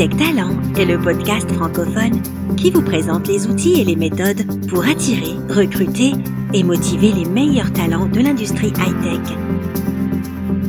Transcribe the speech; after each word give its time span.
Hightech 0.00 0.16
Talent 0.16 0.58
est 0.78 0.86
le 0.86 0.98
podcast 0.98 1.52
francophone 1.52 2.22
qui 2.56 2.70
vous 2.70 2.80
présente 2.80 3.28
les 3.28 3.46
outils 3.46 3.82
et 3.82 3.84
les 3.84 3.96
méthodes 3.96 4.46
pour 4.66 4.82
attirer, 4.86 5.34
recruter 5.50 6.12
et 6.54 6.62
motiver 6.62 7.12
les 7.12 7.26
meilleurs 7.26 7.70
talents 7.74 8.06
de 8.06 8.18
l'industrie 8.20 8.68
high-tech. 8.68 9.36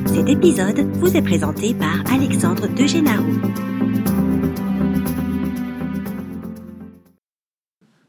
Cet 0.07 0.27
épisode 0.27 0.79
vous 0.95 1.15
est 1.15 1.21
présenté 1.21 1.73
par 1.73 2.03
Alexandre 2.13 2.67
Degénaro. 2.67 3.23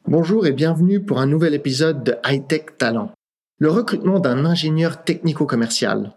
Bonjour 0.08 0.44
et 0.44 0.52
bienvenue 0.52 1.04
pour 1.04 1.20
un 1.20 1.26
nouvel 1.26 1.54
épisode 1.54 2.02
de 2.02 2.16
Hightech 2.24 2.78
Talent, 2.78 3.12
le 3.60 3.70
recrutement 3.70 4.18
d'un 4.18 4.44
ingénieur 4.44 5.04
technico-commercial. 5.04 6.16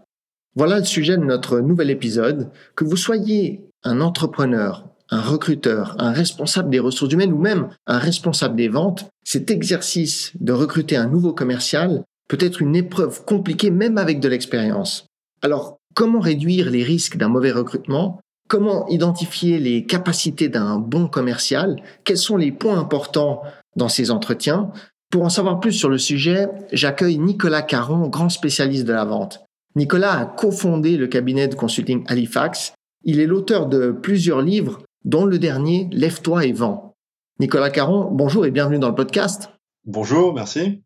Voilà 0.55 0.79
le 0.79 0.85
sujet 0.85 1.17
de 1.17 1.25
notre 1.25 1.59
nouvel 1.59 1.91
épisode. 1.91 2.49
Que 2.75 2.85
vous 2.85 2.97
soyez 2.97 3.69
un 3.83 4.01
entrepreneur, 4.01 4.94
un 5.09 5.21
recruteur, 5.21 5.95
un 5.99 6.11
responsable 6.11 6.69
des 6.69 6.79
ressources 6.79 7.13
humaines 7.13 7.33
ou 7.33 7.39
même 7.39 7.69
un 7.87 7.99
responsable 7.99 8.55
des 8.55 8.69
ventes, 8.69 9.07
cet 9.23 9.51
exercice 9.51 10.31
de 10.39 10.51
recruter 10.51 10.95
un 10.95 11.07
nouveau 11.07 11.33
commercial 11.33 12.03
peut 12.27 12.37
être 12.39 12.61
une 12.61 12.75
épreuve 12.75 13.23
compliquée 13.25 13.69
même 13.69 13.97
avec 13.97 14.19
de 14.19 14.27
l'expérience. 14.29 15.07
Alors, 15.41 15.77
comment 15.93 16.19
réduire 16.19 16.69
les 16.69 16.83
risques 16.83 17.17
d'un 17.17 17.29
mauvais 17.29 17.51
recrutement? 17.51 18.19
Comment 18.47 18.87
identifier 18.87 19.59
les 19.59 19.85
capacités 19.85 20.49
d'un 20.49 20.77
bon 20.77 21.07
commercial? 21.07 21.81
Quels 22.03 22.17
sont 22.17 22.37
les 22.37 22.51
points 22.51 22.79
importants 22.79 23.41
dans 23.75 23.89
ces 23.89 24.11
entretiens? 24.11 24.71
Pour 25.11 25.23
en 25.23 25.29
savoir 25.29 25.59
plus 25.59 25.71
sur 25.71 25.89
le 25.89 25.97
sujet, 25.97 26.47
j'accueille 26.71 27.17
Nicolas 27.17 27.61
Caron, 27.61 28.07
grand 28.07 28.29
spécialiste 28.29 28.85
de 28.85 28.93
la 28.93 29.05
vente. 29.05 29.45
Nicolas 29.75 30.19
a 30.19 30.25
cofondé 30.25 30.97
le 30.97 31.07
cabinet 31.07 31.47
de 31.47 31.55
consulting 31.55 32.03
Halifax. 32.07 32.73
Il 33.03 33.19
est 33.19 33.27
l'auteur 33.27 33.67
de 33.67 33.91
plusieurs 33.91 34.41
livres, 34.41 34.81
dont 35.05 35.25
le 35.25 35.39
dernier 35.39 35.87
Lève-toi 35.91 36.45
et 36.45 36.51
vends. 36.51 36.97
Nicolas 37.39 37.69
Caron, 37.69 38.09
bonjour 38.11 38.45
et 38.45 38.51
bienvenue 38.51 38.79
dans 38.79 38.89
le 38.89 38.95
podcast. 38.95 39.49
Bonjour, 39.85 40.33
merci. 40.33 40.81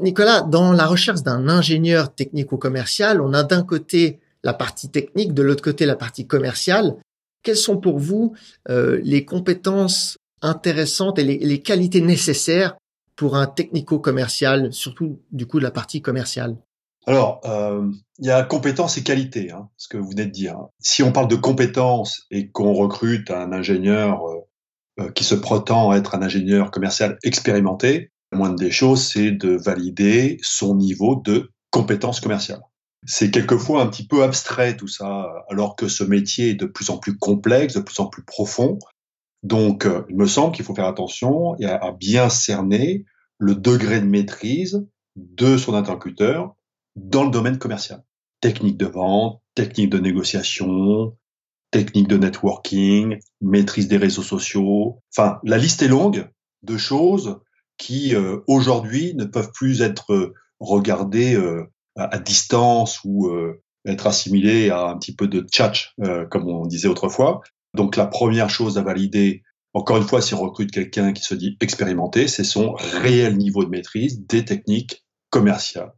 Nicolas, 0.00 0.42
dans 0.42 0.72
la 0.72 0.86
recherche 0.86 1.22
d'un 1.22 1.48
ingénieur 1.48 2.14
technico-commercial, 2.14 3.20
on 3.20 3.34
a 3.34 3.42
d'un 3.42 3.62
côté 3.62 4.20
la 4.44 4.54
partie 4.54 4.90
technique, 4.90 5.34
de 5.34 5.42
l'autre 5.42 5.62
côté 5.62 5.84
la 5.84 5.96
partie 5.96 6.26
commerciale. 6.26 6.96
Quelles 7.42 7.56
sont 7.56 7.76
pour 7.76 7.98
vous 7.98 8.34
euh, 8.70 9.00
les 9.02 9.24
compétences 9.24 10.16
intéressantes 10.40 11.18
et 11.18 11.24
les, 11.24 11.60
qualités 11.60 12.00
nécessaires 12.00 12.76
pour 13.16 13.36
un 13.36 13.46
technico-commercial, 13.46 14.72
surtout 14.72 15.20
du 15.32 15.46
coup 15.46 15.58
de 15.58 15.64
la 15.64 15.70
partie 15.70 16.00
commerciale? 16.00 16.56
Alors, 17.08 17.40
euh, 17.46 17.90
il 18.18 18.26
y 18.26 18.30
a 18.30 18.42
compétences 18.42 18.98
et 18.98 19.02
qualités, 19.02 19.50
hein, 19.50 19.70
ce 19.78 19.88
que 19.88 19.96
vous 19.96 20.10
venez 20.10 20.26
de 20.26 20.30
dire. 20.30 20.58
Si 20.78 21.02
on 21.02 21.10
parle 21.10 21.28
de 21.28 21.36
compétences 21.36 22.26
et 22.30 22.50
qu'on 22.50 22.74
recrute 22.74 23.30
un 23.30 23.50
ingénieur 23.50 24.28
euh, 24.28 24.40
euh, 25.00 25.10
qui 25.12 25.24
se 25.24 25.34
prétend 25.34 25.94
être 25.94 26.14
un 26.14 26.20
ingénieur 26.20 26.70
commercial 26.70 27.16
expérimenté, 27.24 28.12
la 28.30 28.36
moindre 28.36 28.56
des 28.56 28.70
choses, 28.70 29.02
c'est 29.02 29.30
de 29.30 29.56
valider 29.56 30.36
son 30.42 30.76
niveau 30.76 31.16
de 31.24 31.50
compétences 31.70 32.20
commerciales. 32.20 32.60
C'est 33.06 33.30
quelquefois 33.30 33.80
un 33.80 33.86
petit 33.86 34.06
peu 34.06 34.22
abstrait 34.22 34.76
tout 34.76 34.86
ça, 34.88 35.32
alors 35.48 35.76
que 35.76 35.88
ce 35.88 36.04
métier 36.04 36.50
est 36.50 36.56
de 36.56 36.66
plus 36.66 36.90
en 36.90 36.98
plus 36.98 37.16
complexe, 37.16 37.72
de 37.72 37.80
plus 37.80 38.00
en 38.00 38.08
plus 38.08 38.22
profond. 38.22 38.78
Donc, 39.42 39.88
il 40.10 40.16
me 40.16 40.26
semble 40.26 40.54
qu'il 40.54 40.66
faut 40.66 40.74
faire 40.74 40.84
attention 40.84 41.56
et 41.58 41.64
à 41.64 41.90
bien 41.92 42.28
cerner 42.28 43.06
le 43.38 43.54
degré 43.54 43.98
de 43.98 44.06
maîtrise 44.06 44.86
de 45.16 45.56
son 45.56 45.72
interlocuteur 45.72 46.54
dans 46.98 47.24
le 47.24 47.30
domaine 47.30 47.58
commercial. 47.58 48.02
Technique 48.40 48.76
de 48.76 48.86
vente, 48.86 49.40
technique 49.54 49.90
de 49.90 49.98
négociation, 49.98 51.16
technique 51.70 52.08
de 52.08 52.16
networking, 52.16 53.18
maîtrise 53.40 53.88
des 53.88 53.96
réseaux 53.96 54.22
sociaux. 54.22 55.00
Enfin, 55.16 55.38
la 55.44 55.58
liste 55.58 55.82
est 55.82 55.88
longue 55.88 56.28
de 56.62 56.76
choses 56.76 57.40
qui 57.76 58.14
euh, 58.14 58.38
aujourd'hui 58.46 59.14
ne 59.14 59.24
peuvent 59.24 59.52
plus 59.52 59.82
être 59.82 60.12
euh, 60.12 60.34
regardées 60.60 61.34
euh, 61.34 61.64
à, 61.96 62.18
distance 62.18 63.00
ou 63.04 63.28
être 63.84 64.06
assimilées 64.06 64.70
à 64.70 64.86
un 64.86 64.98
petit 64.98 65.14
peu 65.14 65.26
de 65.26 65.40
tchatch, 65.40 65.96
comme 66.30 66.48
on 66.48 66.64
disait 66.64 66.86
autrefois. 66.86 67.40
Donc 67.74 67.96
la 67.96 68.06
première 68.06 68.50
chose 68.50 68.78
à 68.78 68.82
valider, 68.82 69.42
encore 69.74 69.96
une 69.96 70.04
fois, 70.04 70.22
si 70.22 70.32
on 70.32 70.40
recrute 70.40 70.70
quelqu'un 70.70 71.12
qui 71.12 71.24
se 71.24 71.34
dit 71.34 71.56
expérimenté, 71.60 72.28
c'est 72.28 72.44
son 72.44 72.74
réel 72.74 73.36
niveau 73.36 73.64
de 73.64 73.70
maîtrise 73.70 74.24
des 74.26 74.44
techniques 74.44 75.04
commerciales. 75.30 75.92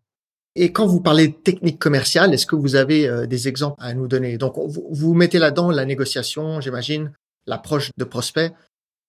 Et 0.56 0.72
quand 0.72 0.86
vous 0.86 1.00
parlez 1.00 1.28
de 1.28 1.32
technique 1.34 1.78
commerciale, 1.78 2.34
est-ce 2.34 2.46
que 2.46 2.56
vous 2.56 2.74
avez 2.74 3.06
euh, 3.06 3.26
des 3.26 3.46
exemples 3.46 3.76
à 3.78 3.94
nous 3.94 4.08
donner? 4.08 4.36
Donc, 4.36 4.54
vous, 4.56 4.88
vous 4.90 5.14
mettez 5.14 5.38
là-dedans 5.38 5.70
la 5.70 5.84
négociation, 5.84 6.60
j'imagine, 6.60 7.12
l'approche 7.46 7.90
de 7.96 8.04
prospect? 8.04 8.52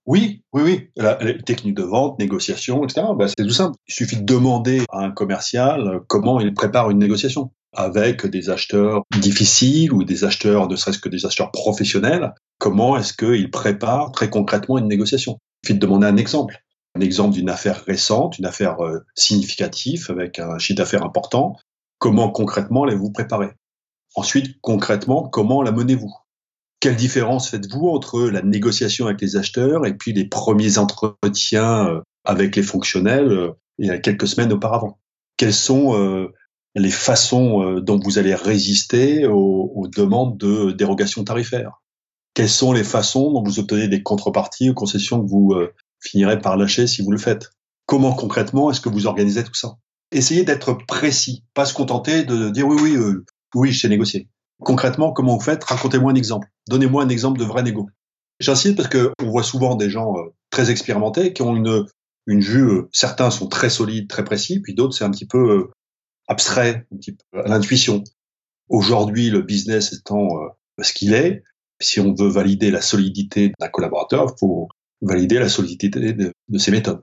Oui, 0.05 0.43
oui, 0.53 0.61
oui. 0.63 0.89
La, 0.95 1.15
technique 1.45 1.75
de 1.75 1.83
vente, 1.83 2.19
négociation, 2.19 2.83
etc. 2.83 3.07
Ben, 3.15 3.27
c'est 3.27 3.43
tout 3.43 3.49
simple. 3.49 3.77
Il 3.87 3.93
suffit 3.93 4.17
de 4.17 4.25
demander 4.25 4.83
à 4.91 4.99
un 4.99 5.11
commercial 5.11 6.01
comment 6.07 6.39
il 6.39 6.53
prépare 6.53 6.89
une 6.89 6.99
négociation 6.99 7.51
avec 7.73 8.25
des 8.25 8.49
acheteurs 8.49 9.03
difficiles 9.19 9.93
ou 9.93 10.03
des 10.03 10.25
acheteurs, 10.25 10.67
ne 10.67 10.75
serait-ce 10.75 10.99
que 10.99 11.09
des 11.09 11.25
acheteurs 11.25 11.51
professionnels. 11.51 12.33
Comment 12.57 12.97
est-ce 12.97 13.13
qu'il 13.13 13.49
prépare 13.49 14.11
très 14.11 14.29
concrètement 14.29 14.77
une 14.77 14.87
négociation? 14.87 15.37
Il 15.63 15.67
suffit 15.67 15.79
de 15.79 15.85
demander 15.85 16.07
un 16.07 16.17
exemple 16.17 16.61
un 16.95 17.01
exemple 17.01 17.35
d'une 17.35 17.49
affaire 17.49 17.83
récente, 17.85 18.37
une 18.37 18.45
affaire 18.45 18.83
euh, 18.83 18.99
significative 19.15 20.07
avec 20.09 20.39
un 20.39 20.57
chiffre 20.57 20.77
d'affaires 20.77 21.03
important. 21.03 21.55
Comment 21.99 22.29
concrètement 22.29 22.83
allez-vous 22.83 23.11
préparer? 23.11 23.51
Ensuite, 24.15 24.59
concrètement, 24.61 25.27
comment 25.29 25.61
la 25.61 25.71
menez-vous? 25.71 26.13
Quelle 26.79 26.95
différence 26.95 27.49
faites-vous 27.49 27.89
entre 27.89 28.23
la 28.23 28.41
négociation 28.41 29.05
avec 29.05 29.21
les 29.21 29.37
acheteurs 29.37 29.85
et 29.85 29.95
puis 29.95 30.13
les 30.13 30.25
premiers 30.25 30.77
entretiens 30.77 31.87
euh, 31.87 32.01
avec 32.25 32.55
les 32.55 32.63
fonctionnels 32.63 33.31
euh, 33.31 33.51
il 33.77 33.87
y 33.87 33.91
a 33.91 33.99
quelques 33.99 34.27
semaines 34.27 34.51
auparavant? 34.51 34.99
Quelles 35.37 35.53
sont 35.53 36.27
les 36.75 36.91
façons 36.91 37.79
dont 37.79 37.99
vous 37.99 38.19
allez 38.19 38.35
résister 38.35 39.25
aux, 39.25 39.71
aux 39.73 39.87
demandes 39.87 40.37
de 40.37 40.69
dérogation 40.69 41.23
tarifaire? 41.23 41.81
Quelles 42.35 42.49
sont 42.49 42.73
les 42.73 42.83
façons 42.83 43.31
dont 43.31 43.41
vous 43.41 43.57
obtenez 43.57 43.87
des 43.87 44.03
contreparties 44.03 44.69
aux 44.69 44.75
concessions 44.75 45.19
que 45.19 45.27
vous 45.27 45.55
finirez 46.01 46.39
par 46.39 46.57
lâcher 46.57 46.87
si 46.87 47.01
vous 47.01 47.11
le 47.11 47.17
faites. 47.17 47.51
Comment 47.85 48.13
concrètement 48.13 48.71
est-ce 48.71 48.81
que 48.81 48.89
vous 48.89 49.07
organisez 49.07 49.43
tout 49.43 49.53
ça? 49.53 49.77
Essayez 50.11 50.43
d'être 50.43 50.73
précis, 50.73 51.43
pas 51.53 51.65
se 51.65 51.73
contenter 51.73 52.23
de 52.23 52.49
dire 52.49 52.67
oui, 52.67 52.77
oui, 52.81 52.95
euh, 52.95 53.25
oui, 53.55 53.71
je 53.71 53.81
sais 53.81 53.89
négocier. 53.89 54.27
Concrètement, 54.59 55.13
comment 55.13 55.37
vous 55.37 55.43
faites? 55.43 55.63
Racontez-moi 55.63 56.11
un 56.11 56.15
exemple. 56.15 56.47
Donnez-moi 56.67 57.03
un 57.03 57.09
exemple 57.09 57.39
de 57.39 57.45
vrai 57.45 57.63
négo. 57.63 57.89
J'insiste 58.39 58.75
parce 58.75 58.89
que 58.89 59.11
on 59.21 59.29
voit 59.29 59.43
souvent 59.43 59.75
des 59.75 59.89
gens 59.89 60.15
euh, 60.17 60.33
très 60.49 60.69
expérimentés 60.71 61.33
qui 61.33 61.41
ont 61.41 61.55
une 61.55 61.85
une 62.27 62.41
vue. 62.41 62.69
Euh, 62.69 62.89
certains 62.91 63.31
sont 63.31 63.47
très 63.47 63.69
solides, 63.69 64.09
très 64.09 64.23
précis, 64.23 64.59
puis 64.59 64.73
d'autres 64.73 64.95
c'est 64.95 65.05
un 65.05 65.11
petit 65.11 65.27
peu 65.27 65.69
abstrait, 66.27 66.85
un 66.93 66.97
petit 66.97 67.13
peu 67.13 67.39
à 67.39 67.47
l'intuition. 67.47 68.03
Aujourd'hui, 68.69 69.29
le 69.29 69.41
business 69.41 69.93
étant 69.93 70.29
ce 70.81 70.93
qu'il 70.93 71.13
est, 71.13 71.43
si 71.81 71.99
on 71.99 72.13
veut 72.13 72.29
valider 72.29 72.71
la 72.71 72.81
solidité 72.81 73.51
d'un 73.59 73.67
collaborateur, 73.67 74.33
il 74.33 74.39
faut 74.39 74.69
valider 75.01 75.39
la 75.39 75.49
solidité 75.49 75.89
de, 75.89 76.33
ces 76.57 76.71
méthodes. 76.71 77.01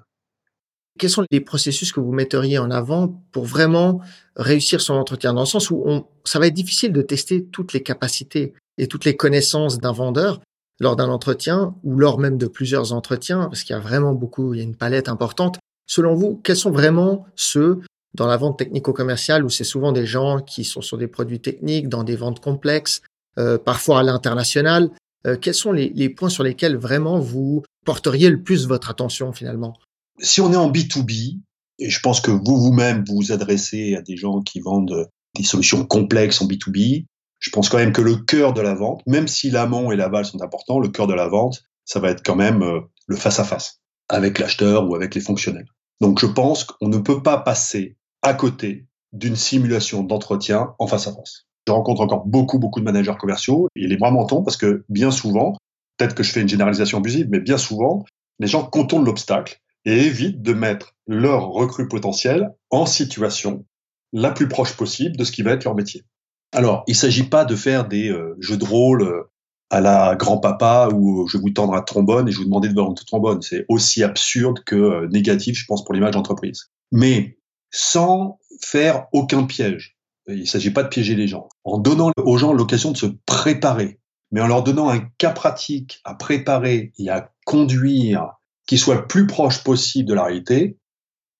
Quels 0.98 1.10
sont 1.10 1.24
les 1.30 1.40
processus 1.40 1.92
que 1.92 2.00
vous 2.00 2.12
metteriez 2.12 2.58
en 2.58 2.70
avant 2.70 3.22
pour 3.30 3.44
vraiment 3.44 4.00
réussir 4.36 4.80
son 4.80 4.94
entretien 4.94 5.32
dans 5.32 5.42
le 5.42 5.46
sens 5.46 5.70
où 5.70 5.82
on, 5.86 6.06
ça 6.24 6.38
va 6.38 6.48
être 6.48 6.54
difficile 6.54 6.92
de 6.92 7.02
tester 7.02 7.44
toutes 7.44 7.72
les 7.72 7.82
capacités 7.82 8.54
et 8.78 8.88
toutes 8.88 9.04
les 9.04 9.16
connaissances 9.16 9.78
d'un 9.78 9.92
vendeur 9.92 10.40
lors 10.80 10.96
d'un 10.96 11.08
entretien 11.08 11.74
ou 11.84 11.96
lors 11.96 12.18
même 12.18 12.38
de 12.38 12.46
plusieurs 12.46 12.92
entretiens 12.92 13.44
parce 13.44 13.62
qu'il 13.62 13.74
y 13.74 13.76
a 13.76 13.82
vraiment 13.82 14.12
beaucoup, 14.12 14.54
il 14.54 14.58
y 14.58 14.60
a 14.60 14.64
une 14.64 14.76
palette 14.76 15.08
importante. 15.08 15.58
Selon 15.86 16.14
vous, 16.14 16.40
quels 16.42 16.56
sont 16.56 16.70
vraiment 16.70 17.26
ceux 17.36 17.80
dans 18.14 18.26
la 18.26 18.36
vente 18.36 18.58
technico-commerciale 18.58 19.44
où 19.44 19.48
c'est 19.48 19.64
souvent 19.64 19.92
des 19.92 20.06
gens 20.06 20.40
qui 20.40 20.64
sont 20.64 20.80
sur 20.80 20.98
des 20.98 21.08
produits 21.08 21.40
techniques, 21.40 21.88
dans 21.88 22.04
des 22.04 22.16
ventes 22.16 22.40
complexes, 22.40 23.02
euh, 23.38 23.58
parfois 23.58 24.00
à 24.00 24.02
l'international. 24.02 24.90
Euh, 25.26 25.36
quels 25.36 25.54
sont 25.54 25.72
les, 25.72 26.08
points 26.10 26.28
sur 26.28 26.44
lesquels 26.44 26.76
vraiment 26.76 27.18
vous 27.18 27.62
porteriez 27.84 28.30
le 28.30 28.42
plus 28.42 28.66
votre 28.66 28.90
attention 28.90 29.32
finalement? 29.32 29.76
Si 30.20 30.40
on 30.40 30.52
est 30.52 30.56
en 30.56 30.70
B2B, 30.70 31.40
et 31.78 31.90
je 31.90 32.00
pense 32.00 32.20
que 32.20 32.30
vous 32.30 32.60
vous-même 32.60 33.04
vous 33.08 33.32
adressez 33.32 33.94
à 33.94 34.02
des 34.02 34.16
gens 34.16 34.40
qui 34.40 34.60
vendent 34.60 35.08
des 35.36 35.44
solutions 35.44 35.84
complexes 35.84 36.40
en 36.42 36.46
B2B, 36.46 37.06
je 37.38 37.50
pense 37.50 37.68
quand 37.68 37.78
même 37.78 37.92
que 37.92 38.02
le 38.02 38.16
cœur 38.16 38.52
de 38.52 38.60
la 38.60 38.74
vente, 38.74 39.02
même 39.06 39.28
si 39.28 39.50
l'amont 39.50 39.92
et 39.92 39.96
l'aval 39.96 40.24
sont 40.24 40.42
importants, 40.42 40.80
le 40.80 40.88
cœur 40.88 41.06
de 41.06 41.14
la 41.14 41.28
vente, 41.28 41.62
ça 41.84 42.00
va 42.00 42.10
être 42.10 42.24
quand 42.24 42.36
même 42.36 42.62
euh, 42.62 42.80
le 43.06 43.16
face-à-face 43.16 43.80
avec 44.08 44.38
l'acheteur 44.38 44.88
ou 44.88 44.94
avec 44.94 45.14
les 45.14 45.20
fonctionnels. 45.20 45.66
Donc 46.00 46.20
je 46.20 46.26
pense 46.26 46.64
qu'on 46.64 46.88
ne 46.88 46.98
peut 46.98 47.22
pas 47.22 47.38
passer 47.38 47.96
à 48.22 48.34
côté 48.34 48.86
d'une 49.12 49.36
simulation 49.36 50.02
d'entretien 50.02 50.74
en 50.78 50.86
face-à-face. 50.86 51.47
Je 51.68 51.72
rencontre 51.72 52.00
encore 52.00 52.24
beaucoup, 52.24 52.58
beaucoup 52.58 52.80
de 52.80 52.86
managers 52.86 53.16
commerciaux 53.18 53.68
et 53.76 53.86
les 53.86 53.98
bras 53.98 54.10
m'en 54.10 54.24
parce 54.24 54.56
que 54.56 54.84
bien 54.88 55.10
souvent, 55.10 55.54
peut-être 55.98 56.14
que 56.14 56.22
je 56.22 56.32
fais 56.32 56.40
une 56.40 56.48
généralisation 56.48 56.96
abusive, 56.96 57.26
mais 57.28 57.40
bien 57.40 57.58
souvent, 57.58 58.06
les 58.38 58.46
gens 58.46 58.64
contournent 58.64 59.04
l'obstacle 59.04 59.60
et 59.84 60.06
évitent 60.06 60.40
de 60.40 60.54
mettre 60.54 60.94
leur 61.06 61.48
recrue 61.48 61.86
potentiel 61.86 62.54
en 62.70 62.86
situation 62.86 63.66
la 64.14 64.30
plus 64.30 64.48
proche 64.48 64.78
possible 64.78 65.18
de 65.18 65.24
ce 65.24 65.30
qui 65.30 65.42
va 65.42 65.50
être 65.50 65.64
leur 65.64 65.74
métier. 65.74 66.04
Alors, 66.52 66.84
il 66.86 66.92
ne 66.92 66.96
s'agit 66.96 67.24
pas 67.24 67.44
de 67.44 67.54
faire 67.54 67.86
des 67.86 68.08
euh, 68.08 68.34
jeux 68.40 68.56
de 68.56 68.64
rôle 68.64 69.02
euh, 69.02 69.30
à 69.68 69.82
la 69.82 70.16
grand-papa 70.16 70.88
où 70.94 71.28
je 71.28 71.36
vais 71.36 71.42
vous 71.42 71.50
tendre 71.50 71.74
un 71.74 71.82
trombone 71.82 72.28
et 72.28 72.32
je 72.32 72.38
vous 72.38 72.44
demander 72.44 72.70
de 72.70 72.74
vendre 72.74 72.92
un 72.92 73.04
trombone. 73.04 73.42
C'est 73.42 73.66
aussi 73.68 74.02
absurde 74.02 74.60
que 74.64 74.74
euh, 74.74 75.08
négatif, 75.08 75.58
je 75.58 75.66
pense, 75.66 75.84
pour 75.84 75.92
l'image 75.92 76.12
d'entreprise. 76.12 76.70
Mais 76.92 77.36
sans 77.70 78.38
faire 78.62 79.08
aucun 79.12 79.44
piège. 79.44 79.97
Il 80.28 80.40
ne 80.40 80.44
s'agit 80.44 80.70
pas 80.70 80.82
de 80.82 80.88
piéger 80.88 81.14
les 81.14 81.26
gens. 81.26 81.48
En 81.64 81.78
donnant 81.78 82.12
aux 82.16 82.36
gens 82.36 82.52
l'occasion 82.52 82.92
de 82.92 82.96
se 82.96 83.06
préparer, 83.26 84.00
mais 84.30 84.40
en 84.40 84.46
leur 84.46 84.62
donnant 84.62 84.88
un 84.88 85.00
cas 85.18 85.30
pratique 85.30 86.00
à 86.04 86.14
préparer 86.14 86.92
et 86.98 87.08
à 87.08 87.32
conduire 87.46 88.34
qui 88.66 88.76
soit 88.76 88.96
le 88.96 89.06
plus 89.06 89.26
proche 89.26 89.64
possible 89.64 90.08
de 90.08 90.14
la 90.14 90.24
réalité, 90.24 90.78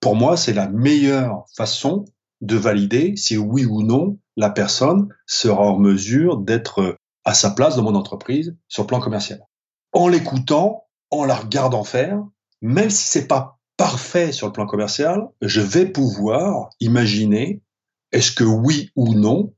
pour 0.01 0.17
moi, 0.17 0.37
c'est 0.37 0.55
la 0.55 0.69
meilleure 0.69 1.45
façon 1.55 2.07
de 2.41 2.57
valider 2.57 3.15
si 3.17 3.37
oui 3.37 3.65
ou 3.65 3.83
non 3.83 4.19
la 4.37 4.49
personne 4.49 5.09
sera 5.27 5.65
en 5.65 5.79
mesure 5.79 6.39
d'être 6.39 6.97
à 7.25 7.35
sa 7.35 7.51
place 7.51 7.77
dans 7.77 7.83
mon 7.83 7.97
entreprise 7.97 8.57
sur 8.69 8.85
le 8.85 8.87
plan 8.87 9.01
commercial. 9.01 9.41
En 9.93 10.09
l'écoutant, 10.09 10.85
en 11.11 11.25
la 11.25 11.35
regardant 11.35 11.85
faire, 11.85 12.23
même 12.63 12.91
si 12.91 13.09
c'est 13.09 13.27
pas 13.27 13.59
parfait 13.77 14.33
sur 14.33 14.47
le 14.47 14.53
plan 14.53 14.67
commercial, 14.67 15.29
je 15.41 15.61
vais 15.61 15.87
pouvoir 15.87 16.71
imaginer 16.81 17.63
est-ce 18.13 18.33
que 18.33 18.45
oui 18.45 18.91
ou 18.97 19.15
non, 19.15 19.55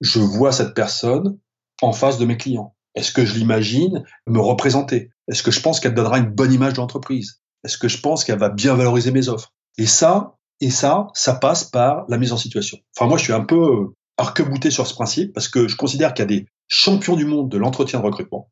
je 0.00 0.20
vois 0.20 0.52
cette 0.52 0.74
personne 0.74 1.38
en 1.82 1.92
face 1.92 2.18
de 2.18 2.26
mes 2.26 2.36
clients? 2.36 2.74
Est-ce 2.94 3.12
que 3.12 3.24
je 3.24 3.34
l'imagine 3.34 4.04
me 4.26 4.40
représenter? 4.40 5.10
Est-ce 5.28 5.42
que 5.42 5.50
je 5.50 5.60
pense 5.60 5.80
qu'elle 5.80 5.94
donnera 5.94 6.18
une 6.18 6.30
bonne 6.30 6.52
image 6.52 6.74
d'entreprise? 6.74 7.40
Est-ce 7.64 7.78
que 7.78 7.88
je 7.88 8.00
pense 8.00 8.24
qu'elle 8.24 8.38
va 8.38 8.48
bien 8.48 8.74
valoriser 8.74 9.12
mes 9.12 9.28
offres? 9.28 9.54
Et 9.78 9.86
ça, 9.86 10.36
et 10.60 10.70
ça, 10.70 11.06
ça 11.14 11.34
passe 11.34 11.64
par 11.64 12.04
la 12.08 12.18
mise 12.18 12.32
en 12.32 12.36
situation. 12.36 12.78
Enfin, 12.96 13.08
moi, 13.08 13.16
je 13.16 13.24
suis 13.24 13.32
un 13.32 13.44
peu 13.44 13.56
euh, 13.56 13.96
arc-bouté 14.18 14.70
sur 14.70 14.86
ce 14.86 14.94
principe 14.94 15.32
parce 15.32 15.48
que 15.48 15.68
je 15.68 15.76
considère 15.76 16.14
qu'il 16.14 16.22
y 16.22 16.28
a 16.28 16.38
des 16.38 16.46
champions 16.68 17.16
du 17.16 17.24
monde 17.24 17.50
de 17.50 17.58
l'entretien 17.58 18.00
de 18.00 18.04
recrutement 18.04 18.50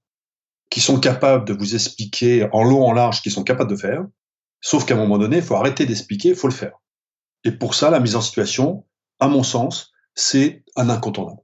qui 0.70 0.80
sont 0.80 1.00
capables 1.00 1.46
de 1.46 1.54
vous 1.54 1.74
expliquer 1.74 2.48
en 2.52 2.62
long, 2.62 2.86
en 2.86 2.92
large 2.92 3.22
qu'ils 3.22 3.32
sont 3.32 3.44
capables 3.44 3.70
de 3.70 3.76
faire. 3.76 4.04
Sauf 4.60 4.84
qu'à 4.84 4.94
un 4.94 4.98
moment 4.98 5.18
donné, 5.18 5.36
il 5.36 5.42
faut 5.42 5.54
arrêter 5.54 5.86
d'expliquer, 5.86 6.30
il 6.30 6.34
faut 6.34 6.48
le 6.48 6.54
faire. 6.54 6.78
Et 7.44 7.52
pour 7.52 7.74
ça, 7.74 7.90
la 7.90 8.00
mise 8.00 8.16
en 8.16 8.20
situation, 8.20 8.84
à 9.20 9.28
mon 9.28 9.42
sens, 9.42 9.92
c'est 10.14 10.62
un 10.76 10.88
incontournable. 10.88 11.40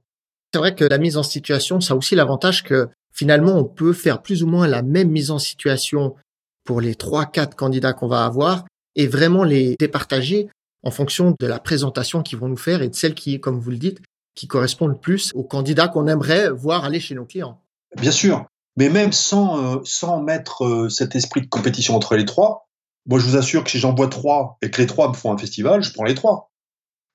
C'est 0.53 0.59
vrai 0.59 0.75
que 0.75 0.85
la 0.85 0.97
mise 0.97 1.17
en 1.17 1.23
situation, 1.23 1.81
ça 1.81 1.93
a 1.93 1.97
aussi 1.97 2.15
l'avantage 2.15 2.63
que 2.63 2.89
finalement, 3.11 3.53
on 3.57 3.65
peut 3.65 3.93
faire 3.93 4.21
plus 4.21 4.43
ou 4.43 4.47
moins 4.47 4.67
la 4.67 4.81
même 4.81 5.09
mise 5.09 5.31
en 5.31 5.39
situation 5.39 6.15
pour 6.63 6.81
les 6.81 6.95
trois, 6.95 7.25
quatre 7.25 7.55
candidats 7.55 7.93
qu'on 7.93 8.07
va 8.07 8.25
avoir 8.25 8.65
et 8.95 9.07
vraiment 9.07 9.43
les 9.43 9.75
départager 9.79 10.49
en 10.83 10.91
fonction 10.91 11.35
de 11.39 11.47
la 11.47 11.59
présentation 11.59 12.21
qu'ils 12.21 12.37
vont 12.37 12.47
nous 12.47 12.57
faire 12.57 12.81
et 12.81 12.89
de 12.89 12.95
celle 12.95 13.15
qui, 13.15 13.39
comme 13.39 13.59
vous 13.59 13.71
le 13.71 13.77
dites, 13.77 13.99
qui 14.35 14.47
correspond 14.47 14.87
le 14.87 14.97
plus 14.97 15.31
aux 15.33 15.43
candidats 15.43 15.87
qu'on 15.87 16.07
aimerait 16.07 16.49
voir 16.49 16.85
aller 16.85 16.99
chez 16.99 17.15
nos 17.15 17.25
clients. 17.25 17.61
Bien 17.97 18.11
sûr, 18.11 18.45
mais 18.77 18.89
même 18.89 19.13
sans, 19.13 19.77
euh, 19.77 19.81
sans 19.85 20.21
mettre 20.21 20.65
euh, 20.65 20.89
cet 20.89 21.15
esprit 21.15 21.41
de 21.41 21.47
compétition 21.47 21.95
entre 21.95 22.15
les 22.15 22.25
trois, 22.25 22.67
moi 23.05 23.19
je 23.19 23.25
vous 23.25 23.37
assure 23.37 23.63
que 23.63 23.71
si 23.71 23.79
j'en 23.79 23.95
vois 23.95 24.07
trois 24.07 24.57
et 24.61 24.69
que 24.69 24.81
les 24.81 24.87
trois 24.87 25.07
me 25.07 25.13
font 25.13 25.31
un 25.31 25.37
festival, 25.37 25.81
je 25.81 25.93
prends 25.93 26.03
les 26.03 26.15
trois. 26.15 26.51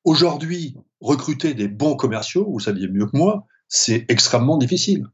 Aujourd'hui, 0.04 0.76
recruter 1.00 1.54
des 1.54 1.68
bons 1.68 1.96
commerciaux, 1.96 2.50
vous 2.50 2.60
saviez 2.60 2.88
mieux 2.88 3.06
que 3.06 3.16
moi, 3.16 3.46
c'est 3.68 4.06
extrêmement 4.08 4.56
difficile. 4.56 5.06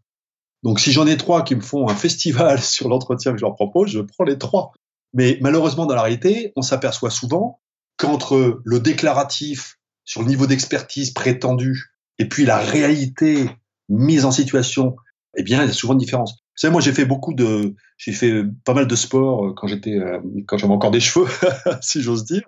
Donc 0.62 0.80
si 0.80 0.92
j'en 0.92 1.06
ai 1.06 1.16
trois 1.16 1.42
qui 1.42 1.54
me 1.54 1.60
font 1.60 1.88
un 1.88 1.94
festival 2.06 2.60
sur 2.60 2.88
l'entretien 2.88 3.32
que 3.32 3.38
je 3.38 3.44
leur 3.44 3.54
propose, 3.54 3.90
je 3.90 4.00
prends 4.00 4.24
les 4.24 4.38
trois. 4.38 4.72
Mais 5.12 5.38
malheureusement, 5.40 5.86
dans 5.86 5.94
la 5.94 6.02
réalité, 6.02 6.52
on 6.56 6.62
s'aperçoit 6.62 7.10
souvent 7.10 7.60
qu'entre 7.96 8.60
le 8.64 8.80
déclaratif 8.80 9.78
sur 10.04 10.22
le 10.22 10.28
niveau 10.28 10.46
d'expertise 10.46 11.12
prétendu 11.12 11.94
et 12.18 12.28
puis 12.28 12.44
la 12.44 12.58
réalité 12.58 13.50
mise 13.88 14.24
en 14.24 14.30
situation, 14.30 14.96
eh 15.36 15.42
bien, 15.42 15.62
il 15.62 15.68
y 15.68 15.70
a 15.70 15.72
souvent 15.72 15.94
une 15.94 15.98
différence. 15.98 16.44
Vous 16.56 16.60
savez, 16.62 16.72
moi, 16.72 16.80
j'ai 16.80 16.92
fait 16.92 17.04
beaucoup 17.04 17.34
de, 17.34 17.74
j'ai 17.98 18.12
fait 18.12 18.42
pas 18.64 18.72
mal 18.72 18.86
de 18.86 18.96
sport 18.96 19.44
euh, 19.44 19.52
quand 19.54 19.66
j'étais, 19.66 19.98
euh, 19.98 20.20
quand 20.46 20.56
j'avais 20.56 20.72
encore 20.72 20.90
des 20.90 21.00
cheveux, 21.00 21.26
si 21.82 22.00
j'ose 22.00 22.24
dire. 22.24 22.44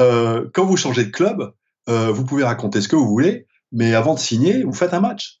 Euh, 0.00 0.50
quand 0.52 0.66
vous 0.66 0.76
changez 0.76 1.06
de 1.06 1.10
club, 1.10 1.52
vous 1.88 2.24
pouvez 2.24 2.44
raconter 2.44 2.82
ce 2.82 2.88
que 2.88 2.96
vous 2.96 3.08
voulez, 3.08 3.46
mais 3.72 3.94
avant 3.94 4.14
de 4.14 4.18
signer, 4.18 4.64
vous 4.64 4.74
faites 4.74 4.92
un 4.92 5.00
match. 5.00 5.40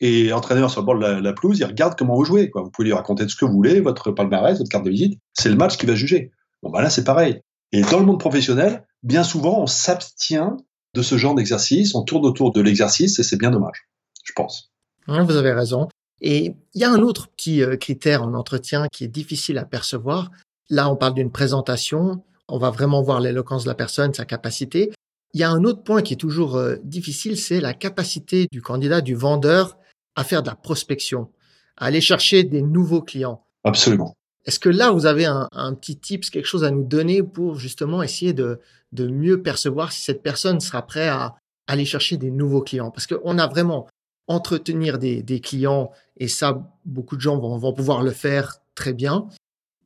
Et 0.00 0.28
l'entraîneur 0.28 0.70
sur 0.70 0.80
le 0.80 0.86
bord 0.86 0.96
de 0.96 1.20
la, 1.20 1.32
pelouse, 1.32 1.58
il 1.58 1.64
regarde 1.64 1.98
comment 1.98 2.14
vous 2.14 2.24
jouez. 2.24 2.52
Vous 2.54 2.70
pouvez 2.70 2.86
lui 2.86 2.94
raconter 2.94 3.28
ce 3.28 3.34
que 3.34 3.44
vous 3.44 3.52
voulez, 3.52 3.80
votre 3.80 4.12
palmarès, 4.12 4.56
votre 4.56 4.70
carte 4.70 4.84
de 4.84 4.90
visite. 4.90 5.18
C'est 5.34 5.48
le 5.48 5.56
match 5.56 5.76
qui 5.76 5.86
va 5.86 5.96
juger. 5.96 6.30
Bon, 6.62 6.70
bah 6.70 6.82
là, 6.82 6.88
c'est 6.88 7.04
pareil. 7.04 7.42
Et 7.72 7.82
dans 7.82 7.98
le 7.98 8.06
monde 8.06 8.20
professionnel, 8.20 8.86
bien 9.02 9.24
souvent, 9.24 9.60
on 9.60 9.66
s'abstient 9.66 10.56
de 10.94 11.02
ce 11.02 11.18
genre 11.18 11.34
d'exercice, 11.34 11.94
on 11.96 12.02
tourne 12.02 12.24
autour 12.24 12.52
de 12.52 12.60
l'exercice 12.60 13.18
et 13.18 13.22
c'est 13.24 13.36
bien 13.36 13.50
dommage, 13.50 13.88
je 14.24 14.32
pense. 14.32 14.72
Vous 15.06 15.36
avez 15.36 15.52
raison. 15.52 15.88
Et 16.20 16.54
il 16.74 16.80
y 16.80 16.84
a 16.84 16.90
un 16.90 17.00
autre 17.00 17.28
petit 17.28 17.62
euh, 17.62 17.76
critère 17.76 18.22
en 18.22 18.34
entretien 18.34 18.88
qui 18.90 19.04
est 19.04 19.08
difficile 19.08 19.58
à 19.58 19.64
percevoir. 19.64 20.30
Là, 20.70 20.90
on 20.90 20.96
parle 20.96 21.14
d'une 21.14 21.30
présentation. 21.30 22.22
On 22.48 22.58
va 22.58 22.70
vraiment 22.70 23.02
voir 23.02 23.20
l'éloquence 23.20 23.64
de 23.64 23.68
la 23.68 23.74
personne, 23.74 24.14
sa 24.14 24.24
capacité. 24.24 24.92
Il 25.34 25.40
y 25.40 25.44
a 25.44 25.50
un 25.50 25.64
autre 25.64 25.82
point 25.82 26.02
qui 26.02 26.14
est 26.14 26.18
toujours 26.18 26.56
euh, 26.56 26.76
difficile, 26.82 27.38
c'est 27.38 27.60
la 27.60 27.74
capacité 27.74 28.46
du 28.50 28.62
candidat, 28.62 29.00
du 29.00 29.14
vendeur, 29.14 29.76
à 30.16 30.24
faire 30.24 30.42
de 30.42 30.48
la 30.48 30.56
prospection, 30.56 31.28
à 31.76 31.86
aller 31.86 32.00
chercher 32.00 32.44
des 32.44 32.62
nouveaux 32.62 33.02
clients. 33.02 33.44
Absolument. 33.64 34.14
Est-ce 34.46 34.58
que 34.58 34.70
là, 34.70 34.90
vous 34.90 35.04
avez 35.04 35.26
un, 35.26 35.46
un, 35.52 35.74
petit 35.74 35.98
tips, 35.98 36.30
quelque 36.30 36.46
chose 36.46 36.64
à 36.64 36.70
nous 36.70 36.84
donner 36.84 37.22
pour 37.22 37.56
justement 37.56 38.02
essayer 38.02 38.32
de, 38.32 38.60
de 38.92 39.06
mieux 39.06 39.42
percevoir 39.42 39.92
si 39.92 40.00
cette 40.00 40.22
personne 40.22 40.60
sera 40.60 40.86
prête 40.86 41.10
à 41.10 41.36
aller 41.66 41.84
chercher 41.84 42.16
des 42.16 42.30
nouveaux 42.30 42.62
clients? 42.62 42.90
Parce 42.90 43.06
qu'on 43.06 43.38
a 43.38 43.46
vraiment 43.46 43.86
entretenir 44.28 44.98
des, 44.98 45.22
des, 45.22 45.40
clients 45.40 45.90
et 46.18 46.28
ça, 46.28 46.70
beaucoup 46.84 47.16
de 47.16 47.20
gens 47.20 47.38
vont, 47.38 47.56
vont 47.56 47.72
pouvoir 47.72 48.02
le 48.02 48.10
faire 48.10 48.58
très 48.74 48.92
bien. 48.92 49.26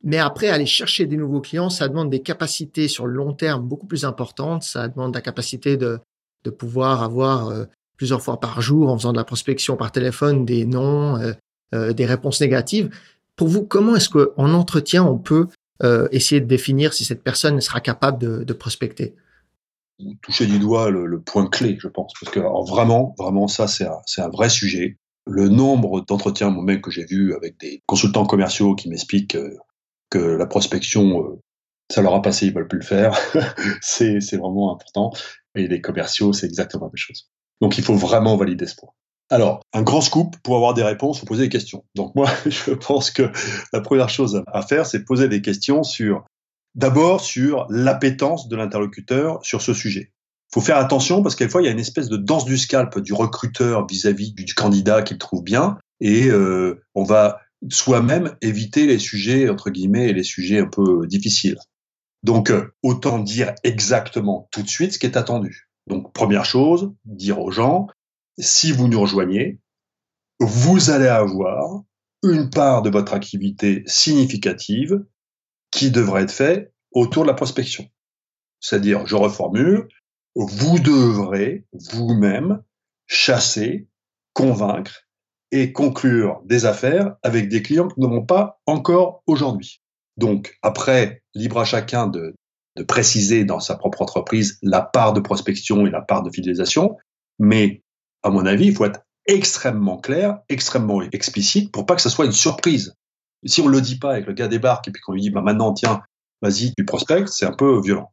Mais 0.03 0.17
après, 0.17 0.49
aller 0.49 0.65
chercher 0.65 1.05
des 1.05 1.15
nouveaux 1.15 1.39
clients, 1.39 1.69
ça 1.69 1.87
demande 1.87 2.09
des 2.09 2.21
capacités 2.21 2.89
sur 2.89 3.07
le 3.07 3.13
long 3.13 3.33
terme 3.33 3.63
beaucoup 3.63 3.87
plus 3.87 4.03
importantes. 4.03 4.63
Ça 4.63 4.89
demande 4.89 5.15
la 5.15 5.21
capacité 5.21 5.77
de, 5.77 5.99
de 6.43 6.49
pouvoir 6.49 7.03
avoir 7.03 7.47
euh, 7.47 7.65
plusieurs 7.95 8.21
fois 8.21 8.39
par 8.39 8.61
jour, 8.61 8.89
en 8.89 8.97
faisant 8.97 9.13
de 9.13 9.17
la 9.17 9.23
prospection 9.23 9.77
par 9.77 9.93
téléphone, 9.93 10.45
des 10.45 10.65
noms, 10.65 11.17
euh, 11.17 11.31
euh, 11.73 11.93
des 11.93 12.05
réponses 12.05 12.41
négatives. 12.41 12.89
Pour 13.37 13.47
vous, 13.47 13.63
comment 13.63 13.95
est-ce 13.95 14.09
qu'en 14.09 14.53
entretien, 14.53 15.03
on 15.03 15.17
peut 15.17 15.47
essayer 16.11 16.39
de 16.39 16.45
définir 16.45 16.93
si 16.93 17.03
cette 17.03 17.23
personne 17.23 17.59
sera 17.59 17.81
capable 17.81 18.17
de, 18.17 18.45
de 18.45 18.53
prospecter? 18.53 19.15
Vous 19.99 20.15
touchez 20.21 20.45
du 20.45 20.59
doigt 20.59 20.89
le, 20.89 21.21
point 21.21 21.47
clé, 21.47 21.77
je 21.79 21.87
pense, 21.87 22.13
parce 22.19 22.33
que 22.33 22.39
vraiment, 22.39 23.15
vraiment, 23.17 23.47
ça, 23.47 23.67
c'est 23.67 23.85
un, 23.85 24.29
vrai 24.29 24.49
sujet 24.49 24.97
le 25.25 25.47
nombre 25.47 26.01
d'entretiens 26.01 26.49
moi-même 26.49 26.81
que 26.81 26.91
j'ai 26.91 27.05
vu 27.05 27.33
avec 27.33 27.57
des 27.57 27.81
consultants 27.85 28.25
commerciaux 28.25 28.75
qui 28.75 28.89
m'expliquent 28.89 29.37
que 30.09 30.19
la 30.19 30.45
prospection, 30.45 31.23
euh, 31.23 31.41
ça 31.89 32.01
leur 32.01 32.13
a 32.13 32.21
passé, 32.21 32.47
ils 32.47 32.53
veulent 32.53 32.67
plus 32.67 32.79
le 32.79 32.85
faire. 32.85 33.17
c'est 33.81 34.19
vraiment 34.35 34.73
important. 34.73 35.11
Et 35.55 35.67
les 35.67 35.81
commerciaux, 35.81 36.33
c'est 36.33 36.45
exactement 36.45 36.85
la 36.85 36.89
même 36.89 36.97
chose. 36.97 37.29
Donc, 37.61 37.77
il 37.77 37.83
faut 37.83 37.95
vraiment 37.95 38.35
valider 38.35 38.67
ce 38.67 38.75
point. 38.75 38.91
Alors, 39.29 39.61
un 39.73 39.81
grand 39.81 40.01
scoop, 40.01 40.35
pour 40.43 40.55
avoir 40.55 40.73
des 40.73 40.83
réponses, 40.83 41.19
faut 41.19 41.25
poser 41.25 41.43
des 41.43 41.49
questions. 41.49 41.85
Donc, 41.95 42.13
moi, 42.15 42.29
je 42.45 42.71
pense 42.73 43.09
que 43.09 43.31
la 43.71 43.81
première 43.81 44.09
chose 44.09 44.43
à 44.47 44.61
faire, 44.61 44.85
c'est 44.85 45.05
poser 45.05 45.27
des 45.27 45.41
questions 45.41 45.83
sur, 45.83 46.25
d'abord, 46.75 47.21
sur 47.21 47.67
l'appétence 47.69 48.47
de 48.47 48.55
l'interlocuteur 48.55 49.43
sur 49.45 49.61
ce 49.61 49.73
sujet. 49.73 50.11
Il 50.51 50.59
faut 50.59 50.61
faire 50.61 50.77
attention 50.77 51.23
parce 51.23 51.35
qu'à 51.35 51.49
fois, 51.49 51.61
il 51.61 51.65
y 51.65 51.67
a 51.67 51.71
une 51.71 51.79
espèce 51.79 52.09
de 52.09 52.17
danse 52.17 52.45
du 52.45 52.57
scalp 52.57 52.99
du 52.99 53.13
recruteur 53.13 53.87
vis-à-vis 53.87 54.33
du 54.33 54.53
candidat 54.53 55.01
qu'il 55.01 55.17
trouve 55.17 55.43
bien. 55.43 55.79
Et 55.99 56.27
euh, 56.27 56.83
on 56.93 57.03
va 57.03 57.39
soi-même 57.69 58.35
éviter 58.41 58.85
les 58.85 58.99
sujets, 58.99 59.49
entre 59.49 59.69
guillemets, 59.69 60.09
et 60.09 60.13
les 60.13 60.23
sujets 60.23 60.59
un 60.59 60.67
peu 60.67 61.07
difficiles. 61.07 61.57
Donc, 62.23 62.51
euh, 62.51 62.73
autant 62.83 63.19
dire 63.19 63.53
exactement 63.63 64.47
tout 64.51 64.61
de 64.61 64.69
suite 64.69 64.93
ce 64.93 64.99
qui 64.99 65.05
est 65.05 65.17
attendu. 65.17 65.69
Donc, 65.87 66.13
première 66.13 66.45
chose, 66.45 66.93
dire 67.05 67.39
aux 67.39 67.51
gens, 67.51 67.87
si 68.37 68.71
vous 68.71 68.87
nous 68.87 69.01
rejoignez, 69.01 69.59
vous 70.39 70.89
allez 70.89 71.07
avoir 71.07 71.81
une 72.23 72.49
part 72.49 72.81
de 72.81 72.89
votre 72.89 73.13
activité 73.13 73.83
significative 73.85 75.03
qui 75.73 75.91
devrait 75.91 76.23
être 76.23 76.31
faite 76.31 76.73
autour 76.91 77.23
de 77.23 77.27
la 77.27 77.33
prospection. 77.33 77.85
C'est-à-dire, 78.59 79.05
je 79.05 79.15
reformule, 79.15 79.87
vous 80.35 80.79
devrez 80.79 81.65
vous-même 81.73 82.63
chasser, 83.07 83.87
convaincre 84.33 85.03
et 85.51 85.71
conclure 85.71 86.41
des 86.45 86.65
affaires 86.65 87.15
avec 87.23 87.49
des 87.49 87.61
clients 87.61 87.87
que 87.87 87.95
nous 87.97 88.07
n'avons 88.07 88.25
pas 88.25 88.59
encore 88.65 89.23
aujourd'hui. 89.27 89.81
Donc, 90.17 90.57
après, 90.61 91.23
libre 91.33 91.59
à 91.59 91.65
chacun 91.65 92.07
de, 92.07 92.35
de, 92.75 92.83
préciser 92.83 93.43
dans 93.43 93.59
sa 93.59 93.75
propre 93.75 94.01
entreprise 94.01 94.59
la 94.61 94.81
part 94.81 95.13
de 95.13 95.19
prospection 95.19 95.85
et 95.85 95.89
la 95.89 96.01
part 96.01 96.23
de 96.23 96.31
fidélisation, 96.31 96.97
mais 97.39 97.83
à 98.21 98.29
mon 98.29 98.45
avis, 98.45 98.67
il 98.67 98.75
faut 98.75 98.85
être 98.85 99.01
extrêmement 99.25 99.97
clair, 99.97 100.39
extrêmement 100.49 101.01
explicite 101.01 101.71
pour 101.71 101.85
pas 101.85 101.95
que 101.95 102.01
ça 102.01 102.09
soit 102.09 102.25
une 102.25 102.31
surprise. 102.31 102.95
Si 103.45 103.61
on 103.61 103.67
le 103.67 103.81
dit 103.81 103.97
pas 103.97 104.19
et 104.19 104.21
le 104.21 104.33
gars 104.33 104.47
débarque 104.47 104.87
et 104.87 104.91
puis 104.91 105.01
qu'on 105.01 105.13
lui 105.13 105.21
dit 105.21 105.29
bah 105.29 105.41
maintenant 105.41 105.73
tiens, 105.73 106.01
vas-y, 106.41 106.73
tu 106.75 106.85
prospectes, 106.85 107.29
c'est 107.29 107.45
un 107.45 107.53
peu 107.53 107.81
violent. 107.81 108.11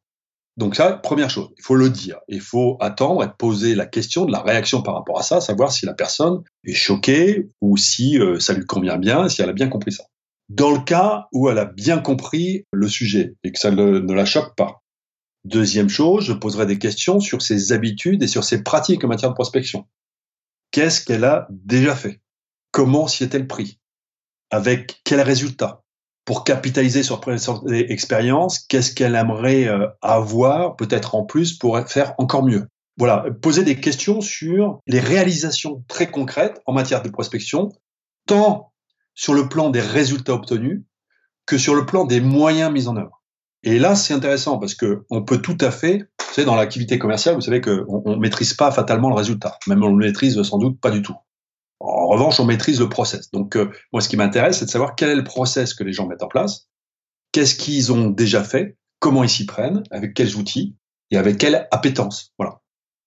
Donc 0.57 0.77
ça, 0.77 0.93
première 0.93 1.31
chose, 1.31 1.49
il 1.57 1.63
faut 1.63 1.75
le 1.75 1.89
dire. 1.89 2.19
Il 2.29 2.41
faut 2.41 2.77
attendre 2.81 3.25
et 3.25 3.29
poser 3.39 3.75
la 3.75 3.87
question 3.87 4.27
de 4.27 4.33
la 4.33 4.43
réaction 4.43 4.83
par 4.83 4.95
rapport 4.95 5.19
à 5.19 5.23
ça, 5.23 5.41
savoir 5.41 5.73
si 5.73 5.87
la 5.87 5.95
personne 5.95 6.43
est 6.65 6.75
choquée 6.75 7.49
ou 7.61 7.77
si 7.77 8.19
euh, 8.19 8.39
ça 8.41 8.53
lui 8.53 8.67
convient 8.67 8.99
bien, 8.99 9.29
si 9.29 9.41
elle 9.41 9.49
a 9.49 9.55
bien 9.55 9.69
compris 9.69 9.93
ça. 9.93 10.05
Dans 10.49 10.73
le 10.73 10.81
cas 10.81 11.29
où 11.33 11.49
elle 11.49 11.59
a 11.59 11.65
bien 11.65 11.99
compris 11.99 12.67
le 12.73 12.89
sujet 12.89 13.37
et 13.45 13.53
que 13.53 13.59
ça 13.59 13.71
ne 13.71 14.13
la 14.13 14.25
choque 14.27 14.55
pas. 14.57 14.83
Deuxième 15.45 15.89
chose, 15.89 16.27
je 16.27 16.35
poserai 16.35 16.67
des 16.67 16.79
questions 16.79 17.21
sur 17.21 17.41
ses 17.41 17.73
habitudes 17.73 18.23
et 18.23 18.29
sur 18.29 18.45
ses 18.45 18.63
pratiques 18.63 19.03
en 19.05 19.09
matière 19.09 19.31
de 19.31 19.35
prospection. 19.35 19.87
Qu'est-ce 20.73 21.03
qu'elle 21.05 21.25
a 21.25 21.47
déjà 21.51 21.97
fait? 21.97 22.21
Comment 22.71 23.09
s'y 23.09 23.25
est-elle 23.25 23.47
pris? 23.47 23.80
Avec 24.51 25.01
quels 25.05 25.21
résultats 25.21 25.83
pour 26.25 26.45
capitaliser 26.45 27.03
sur 27.03 27.21
cette 27.25 27.91
expérience, 27.91 28.59
qu'est-ce 28.59 28.95
qu'elle 28.95 29.15
aimerait 29.15 29.67
euh, 29.67 29.87
avoir 30.03 30.77
peut-être 30.77 31.15
en 31.15 31.25
plus 31.25 31.55
pour 31.55 31.79
faire 31.89 32.15
encore 32.19 32.45
mieux? 32.45 32.69
Voilà, 32.97 33.25
poser 33.41 33.65
des 33.65 33.81
questions 33.81 34.21
sur 34.21 34.81
les 34.87 35.01
réalisations 35.01 35.85
très 35.89 36.11
concrètes 36.11 36.61
en 36.67 36.73
matière 36.73 37.03
de 37.03 37.09
prospection, 37.09 37.71
tant 38.27 38.73
sur 39.15 39.35
le 39.35 39.49
plan 39.49 39.71
des 39.71 39.81
résultats 39.81 40.35
obtenus 40.35 40.83
que 41.47 41.59
sur 41.59 41.75
le 41.75 41.87
plan 41.87 42.05
des 42.05 42.21
moyens 42.21 42.73
mis 42.73 42.89
en 42.89 42.97
œuvre. 42.97 43.23
Et 43.63 43.79
là, 43.79 43.95
c'est 43.95 44.15
intéressant 44.15 44.59
parce 44.59 44.75
que 44.75 45.05
on 45.11 45.23
peut 45.23 45.39
tout 45.39 45.59
à 45.61 45.71
fait, 45.71 45.99
vous 45.99 46.35
savez, 46.35 46.47
dans 46.47 46.57
l'activité 46.57 46.99
commerciale, 46.99 47.35
vous 47.35 47.41
savez 47.41 47.61
qu'on 47.61 48.03
ne 48.07 48.17
maîtrise 48.17 48.55
pas 48.55 48.71
fatalement 48.71 49.09
le 49.09 49.17
résultat, 49.17 49.59
même 49.67 49.83
on 49.83 49.89
le 49.89 50.07
maîtrise 50.07 50.41
sans 50.43 50.59
doute 50.59 50.81
pas 50.81 50.91
du 50.91 51.03
tout. 51.03 51.17
En 52.11 52.15
revanche, 52.15 52.41
on 52.41 52.45
maîtrise 52.45 52.81
le 52.81 52.89
process. 52.89 53.31
Donc, 53.31 53.55
euh, 53.55 53.71
moi, 53.93 54.03
ce 54.03 54.09
qui 54.09 54.17
m'intéresse, 54.17 54.59
c'est 54.59 54.65
de 54.65 54.71
savoir 54.71 54.97
quel 54.97 55.11
est 55.11 55.15
le 55.15 55.23
process 55.23 55.75
que 55.75 55.85
les 55.85 55.93
gens 55.93 56.09
mettent 56.09 56.25
en 56.25 56.29
place, 56.29 56.69
qu'est-ce 57.31 57.55
qu'ils 57.55 57.93
ont 57.93 58.11
déjà 58.11 58.43
fait, 58.43 58.77
comment 58.99 59.23
ils 59.23 59.31
s'y 59.31 59.47
prennent, 59.47 59.85
avec 59.93 60.15
quels 60.15 60.35
outils 60.35 60.75
et 61.13 61.19
avec 61.19 61.39
quelle 61.39 61.69
appétence. 61.71 62.33
Voilà. 62.37 62.63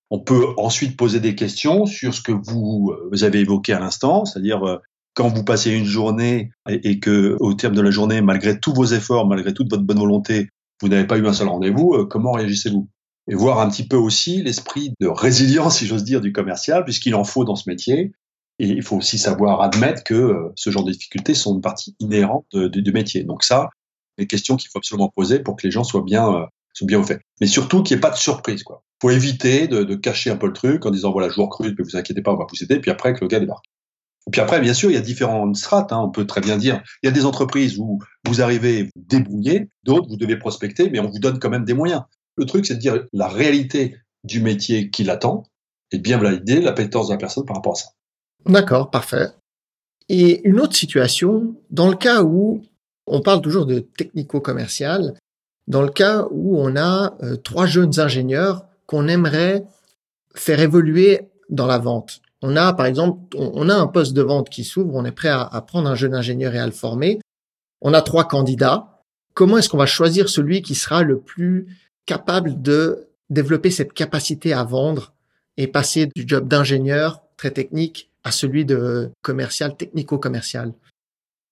On 0.10 0.22
peut 0.22 0.46
ensuite 0.56 0.96
poser 0.96 1.20
des 1.20 1.36
questions 1.36 1.86
sur 1.86 2.14
ce 2.14 2.22
que 2.22 2.32
vous, 2.32 2.94
euh, 2.94 3.26
avez 3.26 3.42
évoqué 3.42 3.74
à 3.74 3.82
l'instant, 3.82 4.24
c'est-à-dire 4.24 4.66
euh, 4.66 4.78
quand 5.16 5.28
vous 5.28 5.44
passez 5.44 5.72
une 5.72 5.84
journée 5.84 6.52
et, 6.70 6.92
et, 6.92 7.00
que 7.02 7.36
au 7.42 7.56
terme 7.56 7.76
de 7.76 7.82
la 7.82 7.92
journée, 7.92 8.22
malgré 8.22 8.58
tous 8.58 8.74
vos 8.74 8.86
efforts, 8.86 9.28
malgré 9.28 9.54
toute 9.54 9.70
votre 9.70 9.84
bonne 9.84 10.00
volonté, 10.00 10.48
vous 10.82 10.88
n'avez 10.88 11.08
pas 11.08 11.18
eu 11.18 11.28
un 11.28 11.34
seul 11.34 11.50
rendez-vous, 11.50 12.08
comment 12.10 12.32
réagissez-vous? 12.32 12.88
Et 13.28 13.36
voir 13.36 13.60
un 13.60 13.70
petit 13.70 13.86
peu 13.86 13.98
aussi 13.98 14.42
l'esprit 14.42 14.94
de 15.02 15.08
résilience, 15.08 15.78
si 15.80 15.88
j'ose 15.88 16.06
dire, 16.06 16.22
du 16.22 16.32
commercial, 16.32 16.86
puisqu'il 16.86 17.16
en 17.16 17.26
faut 17.26 17.44
dans 17.44 17.58
ce 17.58 17.70
métier, 17.70 18.14
et 18.60 18.68
il 18.68 18.84
faut 18.84 18.98
aussi 18.98 19.18
savoir 19.18 19.62
admettre 19.62 20.04
que 20.04 20.14
euh, 20.14 20.54
ce 20.56 20.70
genre 20.70 20.84
de 20.84 20.92
difficultés 20.92 21.34
sont 21.34 21.56
une 21.56 21.62
partie 21.62 21.96
inhérente 22.00 22.46
du 22.56 22.92
métier. 22.92 23.24
Donc 23.24 23.44
ça, 23.44 23.70
des 24.18 24.28
questions 24.28 24.56
qu'il 24.56 24.70
faut 24.70 24.78
absolument 24.78 25.12
poser 25.16 25.40
pour 25.40 25.56
que 25.56 25.66
les 25.66 25.72
gens 25.72 25.84
soient 25.84 26.04
bien, 26.04 26.32
euh, 26.34 26.46
soient 26.74 26.88
bien 26.88 27.00
au 27.00 27.04
fait. 27.04 27.22
Mais 27.42 27.48
surtout 27.48 27.84
qu'il 27.84 27.96
n'y 27.96 28.00
ait 28.00 28.02
pas 28.02 28.12
de 28.12 28.18
surprise. 28.18 28.64
Quoi. 28.64 28.84
faut 29.02 29.10
éviter 29.10 29.68
de, 29.68 29.96
cacher 29.96 30.30
un 30.30 30.38
peu 30.38 30.48
le 30.48 30.54
truc 30.54 30.86
en 30.86 30.92
disant 30.92 31.12
voilà, 31.12 31.30
je 31.30 31.36
vous 31.36 31.46
recrute, 31.46 31.76
mais 31.78 31.84
vous 31.84 31.98
inquiétez 31.98 32.22
pas, 32.22 32.32
on 32.32 32.38
va 32.38 32.46
vous 32.50 32.64
aider. 32.64 32.80
Puis 32.80 32.92
après, 32.92 33.14
que 33.14 33.22
le 33.22 33.28
gars 33.28 33.40
débarque. 33.40 33.66
Et 34.28 34.32
puis 34.32 34.40
après, 34.40 34.62
bien 34.62 34.74
sûr, 34.74 34.90
il 34.90 34.94
y 34.94 34.98
a 34.98 35.02
différentes 35.02 35.56
strates. 35.56 35.92
Hein, 35.92 36.00
on 36.00 36.10
peut 36.10 36.26
très 36.26 36.42
bien 36.42 36.58
dire, 36.58 36.82
il 37.02 37.08
y 37.08 37.10
a 37.10 37.12
des 37.12 37.26
entreprises 37.26 37.78
où 37.78 38.00
vous 38.26 38.42
arrivez, 38.42 38.84
vous 38.84 38.92
débrouillez, 38.96 39.68
d'autres 39.84 40.08
vous 40.08 40.18
devez 40.18 40.38
prospecter, 40.38 40.90
mais 40.90 41.00
on 41.00 41.10
vous 41.10 41.20
donne 41.20 41.40
quand 41.40 41.50
même 41.50 41.66
des 41.66 41.74
moyens. 41.74 42.04
Le 42.38 42.46
truc, 42.46 42.66
c'est 42.66 42.76
de 42.76 42.80
dire 42.80 43.04
la 43.12 43.28
réalité 43.28 43.98
du 44.24 44.42
métier 44.42 44.90
qui 44.90 45.04
l'attend 45.04 45.44
et 45.92 46.00
bien 46.00 46.18
valider 46.18 46.62
l'appétence 46.62 47.08
de 47.08 47.14
la 47.14 47.18
personne 47.18 47.46
par 47.46 47.58
rapport 47.58 47.74
à 47.74 47.76
ça. 47.76 47.90
D'accord, 48.46 48.92
parfait. 48.92 49.28
Et 50.10 50.48
une 50.48 50.60
autre 50.60 50.76
situation, 50.76 51.56
dans 51.72 51.90
le 51.90 51.96
cas 51.96 52.24
où 52.24 52.62
on 53.08 53.22
parle 53.22 53.42
toujours 53.42 53.66
de 53.66 53.80
technico-commercial, 53.80 55.14
dans 55.68 55.82
le 55.82 55.90
cas 55.90 56.28
où 56.32 56.60
on 56.60 56.76
a 56.76 57.16
euh, 57.24 57.38
trois 57.38 57.66
jeunes 57.66 58.00
ingénieurs 58.00 58.66
qu'on 58.86 59.08
aimerait 59.08 59.66
faire 60.36 60.60
évoluer 60.60 61.30
dans 61.50 61.68
la 61.68 61.78
vente. 61.78 62.22
On 62.42 62.58
a, 62.58 62.74
par 62.74 62.86
exemple, 62.86 63.20
on, 63.38 63.70
a 63.70 63.76
un 63.76 63.88
poste 63.88 64.14
de 64.14 64.22
vente 64.22 64.50
qui 64.50 64.66
s'ouvre, 64.66 64.96
on 64.96 65.06
est 65.06 65.12
prêt 65.12 65.30
à, 65.30 65.42
à, 65.42 65.62
prendre 65.62 65.90
un 65.90 65.96
jeune 65.96 66.14
ingénieur 66.14 66.54
et 66.54 66.60
à 66.60 66.66
le 66.66 66.74
former. 66.74 67.22
On 67.82 67.94
a 67.94 68.02
trois 68.02 68.28
candidats. 68.28 69.02
Comment 69.34 69.58
est-ce 69.58 69.70
qu'on 69.70 69.78
va 69.78 69.86
choisir 69.86 70.28
celui 70.28 70.62
qui 70.62 70.76
sera 70.76 71.04
le 71.04 71.20
plus 71.20 71.68
capable 72.06 72.62
de 72.62 73.08
développer 73.30 73.72
cette 73.72 73.94
capacité 73.94 74.52
à 74.52 74.64
vendre 74.64 75.14
et 75.56 75.68
passer 75.68 76.10
du 76.16 76.26
job 76.28 76.48
d'ingénieur 76.48 77.22
très 77.38 77.52
technique 77.52 78.10
à 78.24 78.32
celui 78.32 78.66
de 78.66 79.12
commercial, 79.22 79.76
technico-commercial. 79.76 80.74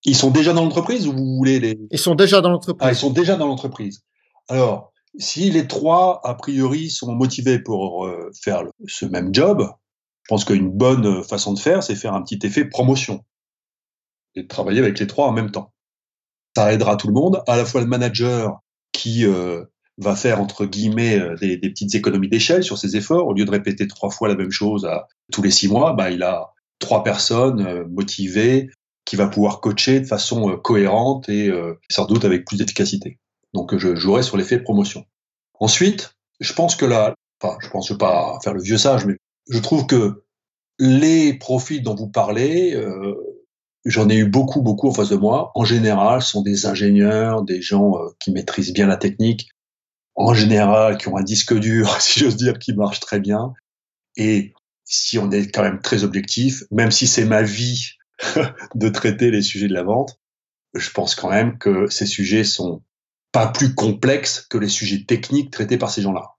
Ils 0.04 0.16
sont 0.16 0.30
déjà 0.30 0.52
dans 0.52 0.64
l'entreprise 0.64 1.06
ou 1.06 1.12
vous 1.12 1.36
voulez 1.36 1.60
les... 1.60 1.78
Ils 1.90 1.98
sont 1.98 2.14
déjà 2.14 2.40
dans 2.40 2.50
l'entreprise. 2.50 2.86
Ah, 2.88 2.92
ils 2.92 2.96
sont 2.96 3.10
déjà 3.10 3.36
dans 3.36 3.46
l'entreprise. 3.46 4.02
Alors, 4.48 4.92
si 5.18 5.50
les 5.50 5.68
trois, 5.68 6.20
a 6.24 6.34
priori, 6.34 6.90
sont 6.90 7.12
motivés 7.12 7.58
pour 7.58 8.06
euh, 8.06 8.30
faire 8.42 8.64
ce 8.88 9.04
même 9.06 9.32
job, 9.32 9.68
je 10.24 10.28
pense 10.28 10.44
qu'une 10.44 10.70
bonne 10.70 11.22
façon 11.22 11.52
de 11.52 11.58
faire, 11.58 11.82
c'est 11.82 11.94
faire 11.94 12.14
un 12.14 12.22
petit 12.22 12.44
effet 12.44 12.64
promotion 12.64 13.24
et 14.34 14.42
de 14.42 14.48
travailler 14.48 14.80
avec 14.80 14.98
les 14.98 15.06
trois 15.06 15.28
en 15.28 15.32
même 15.32 15.50
temps. 15.50 15.72
Ça 16.56 16.72
aidera 16.72 16.96
tout 16.96 17.06
le 17.06 17.14
monde, 17.14 17.42
à 17.46 17.56
la 17.56 17.64
fois 17.64 17.80
le 17.80 17.86
manager 17.86 18.60
qui 18.92 19.24
euh, 19.24 19.64
va 19.98 20.16
faire 20.16 20.40
entre 20.40 20.64
guillemets 20.64 21.18
euh, 21.18 21.36
des, 21.36 21.58
des 21.58 21.70
petites 21.70 21.94
économies 21.94 22.28
d'échelle 22.28 22.64
sur 22.64 22.78
ses 22.78 22.96
efforts, 22.96 23.26
au 23.26 23.34
lieu 23.34 23.44
de 23.44 23.50
répéter 23.50 23.86
trois 23.86 24.10
fois 24.10 24.28
la 24.28 24.34
même 24.34 24.50
chose 24.50 24.84
à, 24.84 25.06
tous 25.32 25.42
les 25.42 25.50
six 25.50 25.68
mois, 25.68 25.92
bah, 25.94 26.10
il 26.10 26.22
a 26.22 26.52
trois 26.82 27.02
personnes 27.02 27.66
euh, 27.66 27.86
motivées 27.88 28.68
qui 29.04 29.16
va 29.16 29.28
pouvoir 29.28 29.60
coacher 29.60 30.00
de 30.00 30.06
façon 30.06 30.50
euh, 30.50 30.56
cohérente 30.56 31.28
et 31.28 31.48
euh, 31.48 31.74
sans 31.90 32.04
doute 32.06 32.24
avec 32.24 32.44
plus 32.44 32.58
d'efficacité. 32.58 33.18
Donc 33.54 33.76
je 33.76 33.94
jouerai 33.94 34.22
sur 34.22 34.36
l'effet 34.36 34.58
promotion. 34.58 35.04
Ensuite, 35.58 36.14
je 36.40 36.52
pense 36.52 36.76
que 36.76 36.84
là, 36.84 37.14
enfin, 37.40 37.56
je 37.60 37.68
pense 37.68 37.96
pas 37.98 38.38
faire 38.42 38.54
le 38.54 38.62
vieux 38.62 38.78
sage, 38.78 39.06
mais 39.06 39.16
je 39.48 39.58
trouve 39.58 39.86
que 39.86 40.24
les 40.78 41.34
profils 41.34 41.82
dont 41.82 41.94
vous 41.94 42.08
parlez, 42.08 42.74
euh, 42.74 43.14
j'en 43.84 44.08
ai 44.08 44.16
eu 44.16 44.26
beaucoup, 44.26 44.62
beaucoup 44.62 44.88
en 44.88 44.94
face 44.94 45.10
de 45.10 45.16
moi. 45.16 45.52
En 45.54 45.64
général, 45.64 46.22
sont 46.22 46.42
des 46.42 46.66
ingénieurs, 46.66 47.42
des 47.42 47.60
gens 47.60 47.94
qui 48.18 48.32
maîtrisent 48.32 48.72
bien 48.72 48.86
la 48.86 48.96
technique, 48.96 49.48
en 50.14 50.34
général, 50.34 50.98
qui 50.98 51.08
ont 51.08 51.16
un 51.16 51.22
disque 51.22 51.54
dur, 51.54 51.88
si 52.00 52.20
j'ose 52.20 52.36
dire, 52.36 52.58
qui 52.58 52.72
marche 52.72 53.00
très 53.00 53.20
bien. 53.20 53.52
Et 54.16 54.54
si 54.92 55.18
on 55.18 55.30
est 55.30 55.50
quand 55.50 55.62
même 55.62 55.80
très 55.80 56.04
objectif, 56.04 56.64
même 56.70 56.90
si 56.90 57.06
c'est 57.06 57.24
ma 57.24 57.42
vie 57.42 57.92
de 58.74 58.88
traiter 58.90 59.30
les 59.30 59.40
sujets 59.40 59.68
de 59.68 59.72
la 59.72 59.82
vente, 59.82 60.20
je 60.74 60.90
pense 60.90 61.14
quand 61.14 61.30
même 61.30 61.56
que 61.56 61.86
ces 61.88 62.04
sujets 62.04 62.44
sont 62.44 62.82
pas 63.32 63.46
plus 63.46 63.74
complexes 63.74 64.46
que 64.50 64.58
les 64.58 64.68
sujets 64.68 65.04
techniques 65.04 65.50
traités 65.50 65.78
par 65.78 65.90
ces 65.90 66.02
gens-là. 66.02 66.32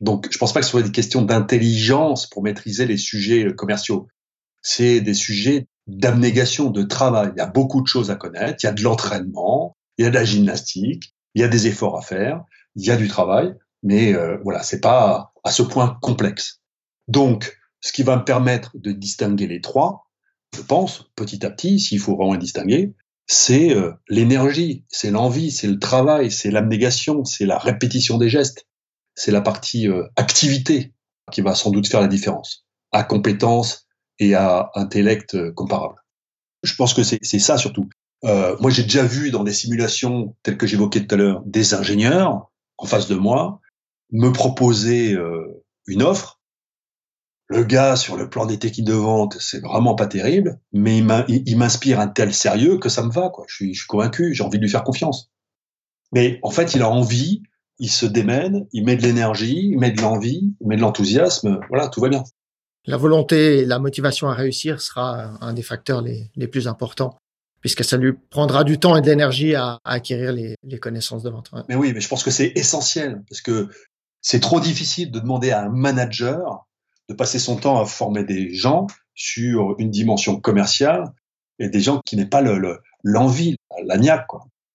Donc, 0.00 0.26
je 0.32 0.38
pense 0.38 0.52
pas 0.52 0.58
que 0.58 0.66
ce 0.66 0.72
soit 0.72 0.82
des 0.82 0.90
questions 0.90 1.22
d'intelligence 1.22 2.26
pour 2.26 2.42
maîtriser 2.42 2.84
les 2.84 2.96
sujets 2.96 3.54
commerciaux. 3.54 4.08
C'est 4.60 5.00
des 5.00 5.14
sujets 5.14 5.68
d'abnégation, 5.86 6.70
de 6.70 6.82
travail. 6.82 7.30
Il 7.36 7.38
y 7.38 7.42
a 7.42 7.46
beaucoup 7.46 7.80
de 7.80 7.86
choses 7.86 8.10
à 8.10 8.16
connaître. 8.16 8.58
Il 8.64 8.66
y 8.66 8.68
a 8.68 8.72
de 8.72 8.82
l'entraînement, 8.82 9.76
il 9.98 10.04
y 10.04 10.08
a 10.08 10.10
de 10.10 10.14
la 10.16 10.24
gymnastique, 10.24 11.14
il 11.36 11.42
y 11.42 11.44
a 11.44 11.48
des 11.48 11.68
efforts 11.68 11.96
à 11.96 12.02
faire, 12.02 12.42
il 12.74 12.84
y 12.84 12.90
a 12.90 12.96
du 12.96 13.06
travail, 13.06 13.54
mais 13.84 14.14
euh, 14.14 14.38
voilà, 14.42 14.64
c'est 14.64 14.80
pas 14.80 15.32
à 15.44 15.52
ce 15.52 15.62
point 15.62 15.96
complexe. 16.02 16.60
Donc, 17.06 17.59
ce 17.80 17.92
qui 17.92 18.02
va 18.02 18.16
me 18.16 18.24
permettre 18.24 18.72
de 18.74 18.92
distinguer 18.92 19.46
les 19.46 19.60
trois, 19.60 20.10
je 20.54 20.62
pense, 20.62 21.10
petit 21.16 21.44
à 21.44 21.50
petit, 21.50 21.78
s'il 21.78 22.00
faut 22.00 22.16
vraiment 22.16 22.36
distinguer, 22.36 22.94
c'est 23.26 23.74
euh, 23.74 23.92
l'énergie, 24.08 24.84
c'est 24.88 25.10
l'envie, 25.10 25.52
c'est 25.52 25.68
le 25.68 25.78
travail, 25.78 26.30
c'est 26.30 26.50
l'abnégation, 26.50 27.24
c'est 27.24 27.46
la 27.46 27.58
répétition 27.58 28.18
des 28.18 28.28
gestes, 28.28 28.66
c'est 29.14 29.30
la 29.30 29.40
partie 29.40 29.88
euh, 29.88 30.08
activité 30.16 30.92
qui 31.30 31.40
va 31.40 31.54
sans 31.54 31.70
doute 31.70 31.86
faire 31.86 32.00
la 32.00 32.08
différence, 32.08 32.66
à 32.90 33.04
compétence 33.04 33.86
et 34.18 34.34
à 34.34 34.70
intellect 34.74 35.34
euh, 35.34 35.52
comparable. 35.52 35.94
Je 36.64 36.74
pense 36.74 36.92
que 36.92 37.04
c'est 37.04 37.38
ça 37.38 37.56
surtout. 37.56 37.88
moi, 38.22 38.70
j'ai 38.70 38.82
déjà 38.82 39.02
vu 39.02 39.30
dans 39.30 39.44
des 39.44 39.52
simulations 39.54 40.36
telles 40.42 40.58
que 40.58 40.66
j'évoquais 40.66 41.06
tout 41.06 41.14
à 41.14 41.16
l'heure 41.18 41.42
des 41.46 41.72
ingénieurs 41.72 42.50
en 42.76 42.84
face 42.84 43.08
de 43.08 43.14
moi 43.14 43.60
me 44.12 44.30
proposer 44.30 45.16
une 45.86 46.02
offre 46.02 46.39
le 47.50 47.64
gars, 47.64 47.96
sur 47.96 48.16
le 48.16 48.30
plan 48.30 48.46
des 48.46 48.60
techniques 48.60 48.86
de 48.86 48.94
vente, 48.94 49.36
c'est 49.40 49.60
vraiment 49.60 49.96
pas 49.96 50.06
terrible, 50.06 50.60
mais 50.72 50.98
il 50.98 51.56
m'inspire 51.58 51.98
un 51.98 52.06
tel 52.06 52.32
sérieux 52.32 52.78
que 52.78 52.88
ça 52.88 53.02
me 53.02 53.10
va, 53.10 53.28
quoi. 53.28 53.44
Je 53.48 53.54
suis, 53.56 53.74
je 53.74 53.80
suis 53.80 53.88
convaincu, 53.88 54.34
j'ai 54.34 54.44
envie 54.44 54.58
de 54.58 54.62
lui 54.62 54.70
faire 54.70 54.84
confiance. 54.84 55.30
Mais 56.12 56.38
en 56.44 56.50
fait, 56.50 56.74
il 56.74 56.82
a 56.82 56.88
envie, 56.88 57.42
il 57.80 57.90
se 57.90 58.06
démène, 58.06 58.68
il 58.72 58.84
met 58.84 58.94
de 58.94 59.02
l'énergie, 59.02 59.70
il 59.72 59.78
met 59.78 59.90
de 59.90 60.00
l'envie, 60.00 60.54
il 60.60 60.68
met 60.68 60.76
de 60.76 60.80
l'enthousiasme, 60.80 61.58
voilà, 61.68 61.88
tout 61.88 62.00
va 62.00 62.08
bien. 62.08 62.22
La 62.86 62.96
volonté 62.96 63.58
et 63.58 63.64
la 63.66 63.80
motivation 63.80 64.28
à 64.28 64.34
réussir 64.34 64.80
sera 64.80 65.32
un 65.40 65.52
des 65.52 65.62
facteurs 65.62 66.02
les, 66.02 66.30
les 66.36 66.46
plus 66.46 66.68
importants, 66.68 67.18
puisque 67.60 67.82
ça 67.82 67.96
lui 67.96 68.12
prendra 68.30 68.62
du 68.62 68.78
temps 68.78 68.96
et 68.96 69.02
de 69.02 69.06
l'énergie 69.06 69.56
à, 69.56 69.80
acquérir 69.84 70.32
les, 70.32 70.54
les, 70.62 70.78
connaissances 70.78 71.24
de 71.24 71.30
vente. 71.30 71.50
Mais 71.68 71.74
oui, 71.74 71.92
mais 71.92 72.00
je 72.00 72.08
pense 72.08 72.22
que 72.22 72.30
c'est 72.30 72.52
essentiel, 72.54 73.24
parce 73.28 73.40
que 73.40 73.68
c'est 74.20 74.40
trop 74.40 74.60
difficile 74.60 75.10
de 75.10 75.18
demander 75.18 75.50
à 75.50 75.64
un 75.64 75.68
manager 75.68 76.68
de 77.10 77.14
passer 77.14 77.40
son 77.40 77.56
temps 77.56 77.80
à 77.80 77.86
former 77.86 78.22
des 78.22 78.54
gens 78.54 78.86
sur 79.16 79.74
une 79.80 79.90
dimension 79.90 80.40
commerciale 80.40 81.12
et 81.58 81.68
des 81.68 81.80
gens 81.80 82.00
qui 82.06 82.16
n'aient 82.16 82.24
pas 82.24 82.40
l'envie, 83.02 83.56
le, 83.76 83.84
la 83.84 83.98
niaque. 83.98 84.28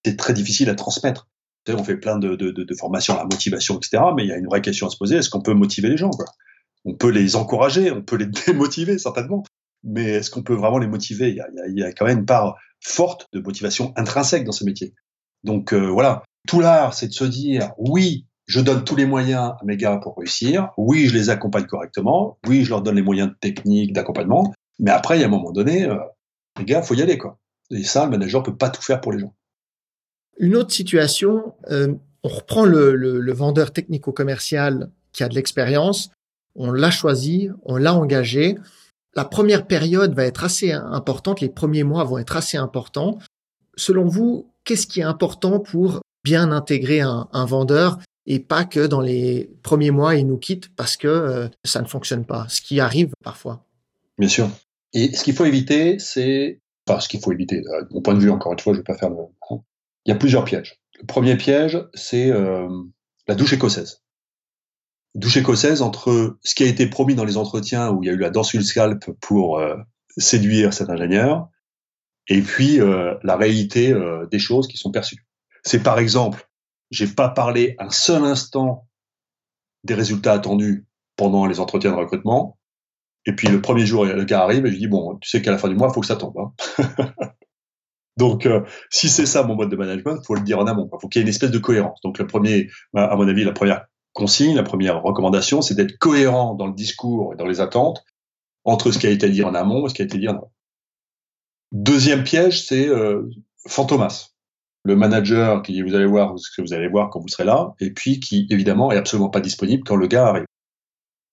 C'est 0.04 0.18
très 0.18 0.34
difficile 0.34 0.68
à 0.68 0.74
transmettre. 0.74 1.28
On 1.66 1.82
fait 1.82 1.96
plein 1.96 2.18
de, 2.18 2.66
formations 2.78 3.16
la 3.16 3.24
motivation, 3.24 3.78
etc. 3.78 4.02
Mais 4.14 4.24
il 4.24 4.28
y 4.28 4.32
a 4.32 4.36
une 4.36 4.46
vraie 4.46 4.60
question 4.60 4.86
à 4.86 4.90
se 4.90 4.98
poser 4.98 5.16
est-ce 5.16 5.30
qu'on 5.30 5.40
peut 5.40 5.54
motiver 5.54 5.88
les 5.88 5.96
gens 5.96 6.10
On 6.84 6.94
peut 6.94 7.08
les 7.08 7.36
encourager, 7.36 7.90
on 7.90 8.02
peut 8.02 8.16
les 8.16 8.26
démotiver 8.46 8.98
certainement. 8.98 9.42
Mais 9.82 10.04
est-ce 10.04 10.30
qu'on 10.30 10.42
peut 10.42 10.54
vraiment 10.54 10.78
les 10.78 10.86
motiver? 10.86 11.30
Il 11.30 11.36
y, 11.36 11.40
a, 11.40 11.48
il 11.68 11.78
y, 11.78 11.82
a, 11.82 11.92
quand 11.92 12.04
même 12.04 12.18
une 12.18 12.26
part 12.26 12.56
forte 12.80 13.28
de 13.32 13.40
motivation 13.40 13.94
intrinsèque 13.96 14.44
dans 14.44 14.52
ce 14.52 14.64
métier. 14.64 14.92
Donc 15.42 15.72
euh, 15.72 15.86
voilà, 15.86 16.22
tout 16.46 16.60
l'art, 16.60 16.92
c'est 16.92 17.08
de 17.08 17.14
se 17.14 17.24
dire 17.24 17.72
oui, 17.78 18.26
je 18.46 18.60
donne 18.60 18.84
tous 18.84 18.96
les 18.96 19.06
moyens 19.06 19.54
à 19.60 19.64
mes 19.64 19.76
gars 19.76 19.96
pour 19.96 20.16
réussir. 20.16 20.70
Oui, 20.76 21.06
je 21.06 21.14
les 21.14 21.30
accompagne 21.30 21.66
correctement. 21.66 22.38
Oui, 22.46 22.64
je 22.64 22.70
leur 22.70 22.82
donne 22.82 22.96
les 22.96 23.02
moyens 23.02 23.32
techniques 23.40 23.92
d'accompagnement. 23.92 24.54
Mais 24.78 24.90
après, 24.90 25.18
il 25.18 25.20
y 25.20 25.24
a 25.24 25.26
un 25.26 25.30
moment 25.30 25.52
donné, 25.52 25.84
euh, 25.84 25.96
les 26.58 26.64
gars, 26.64 26.82
faut 26.82 26.94
y 26.94 27.02
aller 27.02 27.18
quoi. 27.18 27.38
Et 27.70 27.82
ça, 27.82 28.04
le 28.04 28.10
manager 28.10 28.42
peut 28.42 28.56
pas 28.56 28.70
tout 28.70 28.82
faire 28.82 29.00
pour 29.00 29.12
les 29.12 29.18
gens. 29.18 29.34
Une 30.38 30.54
autre 30.54 30.72
situation, 30.72 31.54
euh, 31.70 31.94
on 32.22 32.28
reprend 32.28 32.64
le, 32.64 32.94
le, 32.94 33.20
le 33.20 33.32
vendeur 33.32 33.72
technico-commercial 33.72 34.90
qui 35.12 35.24
a 35.24 35.28
de 35.28 35.34
l'expérience, 35.34 36.10
on 36.54 36.70
l'a 36.70 36.90
choisi, 36.90 37.48
on 37.64 37.76
l'a 37.76 37.94
engagé. 37.94 38.56
La 39.14 39.24
première 39.24 39.66
période 39.66 40.14
va 40.14 40.24
être 40.24 40.44
assez 40.44 40.72
importante, 40.72 41.40
les 41.40 41.48
premiers 41.48 41.84
mois 41.84 42.04
vont 42.04 42.18
être 42.18 42.36
assez 42.36 42.58
importants. 42.58 43.18
Selon 43.76 44.06
vous, 44.06 44.52
qu'est-ce 44.64 44.86
qui 44.86 45.00
est 45.00 45.04
important 45.04 45.58
pour 45.58 46.00
bien 46.22 46.52
intégrer 46.52 47.00
un, 47.00 47.28
un 47.32 47.44
vendeur? 47.46 47.98
Et 48.26 48.40
pas 48.40 48.64
que 48.64 48.86
dans 48.86 49.00
les 49.00 49.50
premiers 49.62 49.90
mois, 49.90 50.16
il 50.16 50.26
nous 50.26 50.38
quitte 50.38 50.74
parce 50.74 50.96
que 50.96 51.06
euh, 51.06 51.48
ça 51.64 51.80
ne 51.80 51.86
fonctionne 51.86 52.24
pas, 52.24 52.46
ce 52.48 52.60
qui 52.60 52.80
arrive 52.80 53.12
parfois. 53.22 53.64
Bien 54.18 54.28
sûr. 54.28 54.50
Et 54.92 55.14
ce 55.14 55.22
qu'il 55.24 55.34
faut 55.34 55.44
éviter, 55.44 55.98
c'est... 55.98 56.60
Enfin, 56.88 57.00
ce 57.00 57.08
qu'il 57.08 57.20
faut 57.20 57.32
éviter, 57.32 57.62
euh, 57.66 57.82
de 57.82 57.94
mon 57.94 58.02
point 58.02 58.14
de 58.14 58.20
vue, 58.20 58.30
encore 58.30 58.52
une 58.52 58.58
fois, 58.58 58.72
je 58.72 58.78
ne 58.78 58.82
vais 58.82 58.92
pas 58.92 58.98
faire 58.98 59.10
le... 59.10 59.16
Il 59.50 60.10
y 60.10 60.12
a 60.12 60.16
plusieurs 60.16 60.44
pièges. 60.44 60.80
Le 61.00 61.06
premier 61.06 61.36
piège, 61.36 61.78
c'est 61.94 62.30
euh, 62.30 62.68
la 63.28 63.34
douche 63.34 63.52
écossaise. 63.52 64.02
Douche 65.14 65.36
écossaise 65.36 65.82
entre 65.82 66.38
ce 66.42 66.54
qui 66.54 66.64
a 66.64 66.66
été 66.66 66.86
promis 66.86 67.14
dans 67.14 67.24
les 67.24 67.36
entretiens 67.36 67.90
où 67.90 68.02
il 68.02 68.06
y 68.06 68.10
a 68.10 68.12
eu 68.12 68.18
la 68.18 68.30
danse 68.30 68.50
sur 68.50 68.62
scalp 68.62 69.10
pour 69.20 69.60
séduire 70.18 70.74
cet 70.74 70.90
ingénieur, 70.90 71.48
et 72.28 72.42
puis 72.42 72.78
la 72.78 73.36
réalité 73.36 73.94
des 74.30 74.38
choses 74.38 74.68
qui 74.68 74.76
sont 74.76 74.90
perçues. 74.90 75.26
C'est 75.64 75.82
par 75.82 75.98
exemple 75.98 76.45
j'ai 76.90 77.06
pas 77.06 77.28
parlé 77.28 77.76
un 77.78 77.90
seul 77.90 78.24
instant 78.24 78.86
des 79.84 79.94
résultats 79.94 80.32
attendus 80.32 80.86
pendant 81.16 81.46
les 81.46 81.60
entretiens 81.60 81.90
de 81.90 81.96
recrutement. 81.96 82.58
Et 83.24 83.32
puis 83.32 83.48
le 83.48 83.60
premier 83.60 83.86
jour, 83.86 84.04
le 84.04 84.24
gars 84.24 84.42
arrive 84.42 84.66
et 84.66 84.72
je 84.72 84.78
dis 84.78 84.86
bon, 84.86 85.16
tu 85.20 85.28
sais 85.28 85.42
qu'à 85.42 85.50
la 85.50 85.58
fin 85.58 85.68
du 85.68 85.74
mois, 85.74 85.88
il 85.90 85.94
faut 85.94 86.00
que 86.00 86.06
ça 86.06 86.16
tombe. 86.16 86.36
Hein. 86.38 86.52
Donc, 88.16 88.46
euh, 88.46 88.62
si 88.90 89.08
c'est 89.08 89.26
ça 89.26 89.42
mon 89.42 89.56
mode 89.56 89.70
de 89.70 89.76
management, 89.76 90.24
faut 90.24 90.34
le 90.34 90.40
dire 90.40 90.58
en 90.58 90.66
amont. 90.66 90.88
Il 90.92 90.98
faut 91.00 91.08
qu'il 91.08 91.20
y 91.20 91.20
ait 91.20 91.26
une 91.26 91.28
espèce 91.28 91.50
de 91.50 91.58
cohérence. 91.58 92.00
Donc, 92.02 92.18
le 92.18 92.26
premier, 92.26 92.70
à 92.94 93.14
mon 93.14 93.28
avis, 93.28 93.44
la 93.44 93.52
première 93.52 93.86
consigne, 94.14 94.56
la 94.56 94.62
première 94.62 95.02
recommandation, 95.02 95.60
c'est 95.60 95.74
d'être 95.74 95.98
cohérent 95.98 96.54
dans 96.54 96.66
le 96.66 96.72
discours 96.72 97.34
et 97.34 97.36
dans 97.36 97.46
les 97.46 97.60
attentes 97.60 98.02
entre 98.64 98.90
ce 98.90 98.98
qui 98.98 99.06
a 99.06 99.10
été 99.10 99.28
dit 99.28 99.44
en 99.44 99.54
amont 99.54 99.86
et 99.86 99.90
ce 99.90 99.94
qui 99.94 100.02
a 100.02 100.06
été 100.06 100.18
dit 100.18 100.28
en 100.28 100.36
amont. 100.36 100.50
Deuxième 101.72 102.24
piège, 102.24 102.64
c'est 102.64 102.88
euh, 102.88 103.28
fantomas 103.66 104.35
le 104.86 104.94
manager 104.94 105.62
qui 105.62 105.82
vous 105.82 105.94
allez 105.96 106.06
voir 106.06 106.38
ce 106.38 106.48
que 106.54 106.62
vous 106.62 106.72
allez 106.72 106.88
voir 106.88 107.10
quand 107.10 107.20
vous 107.20 107.28
serez 107.28 107.44
là, 107.44 107.74
et 107.80 107.92
puis 107.92 108.20
qui 108.20 108.46
évidemment 108.50 108.92
est 108.92 108.96
absolument 108.96 109.30
pas 109.30 109.40
disponible 109.40 109.82
quand 109.84 109.96
le 109.96 110.06
gars 110.06 110.28
arrive. 110.28 110.46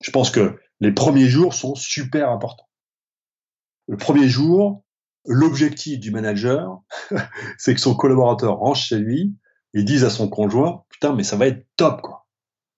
Je 0.01 0.09
pense 0.09 0.31
que 0.31 0.57
les 0.79 0.91
premiers 0.91 1.27
jours 1.27 1.53
sont 1.53 1.75
super 1.75 2.31
importants. 2.31 2.67
Le 3.87 3.95
premier 3.95 4.27
jour, 4.27 4.83
l'objectif 5.25 5.99
du 5.99 6.09
manager, 6.09 6.81
c'est 7.59 7.75
que 7.75 7.79
son 7.79 7.95
collaborateur 7.95 8.57
rentre 8.57 8.79
chez 8.79 8.97
lui 8.97 9.35
et 9.75 9.83
dise 9.83 10.03
à 10.03 10.09
son 10.09 10.29
conjoint, 10.29 10.83
putain, 10.89 11.13
mais 11.13 11.23
ça 11.23 11.35
va 11.35 11.45
être 11.45 11.67
top, 11.75 12.01
quoi. 12.01 12.25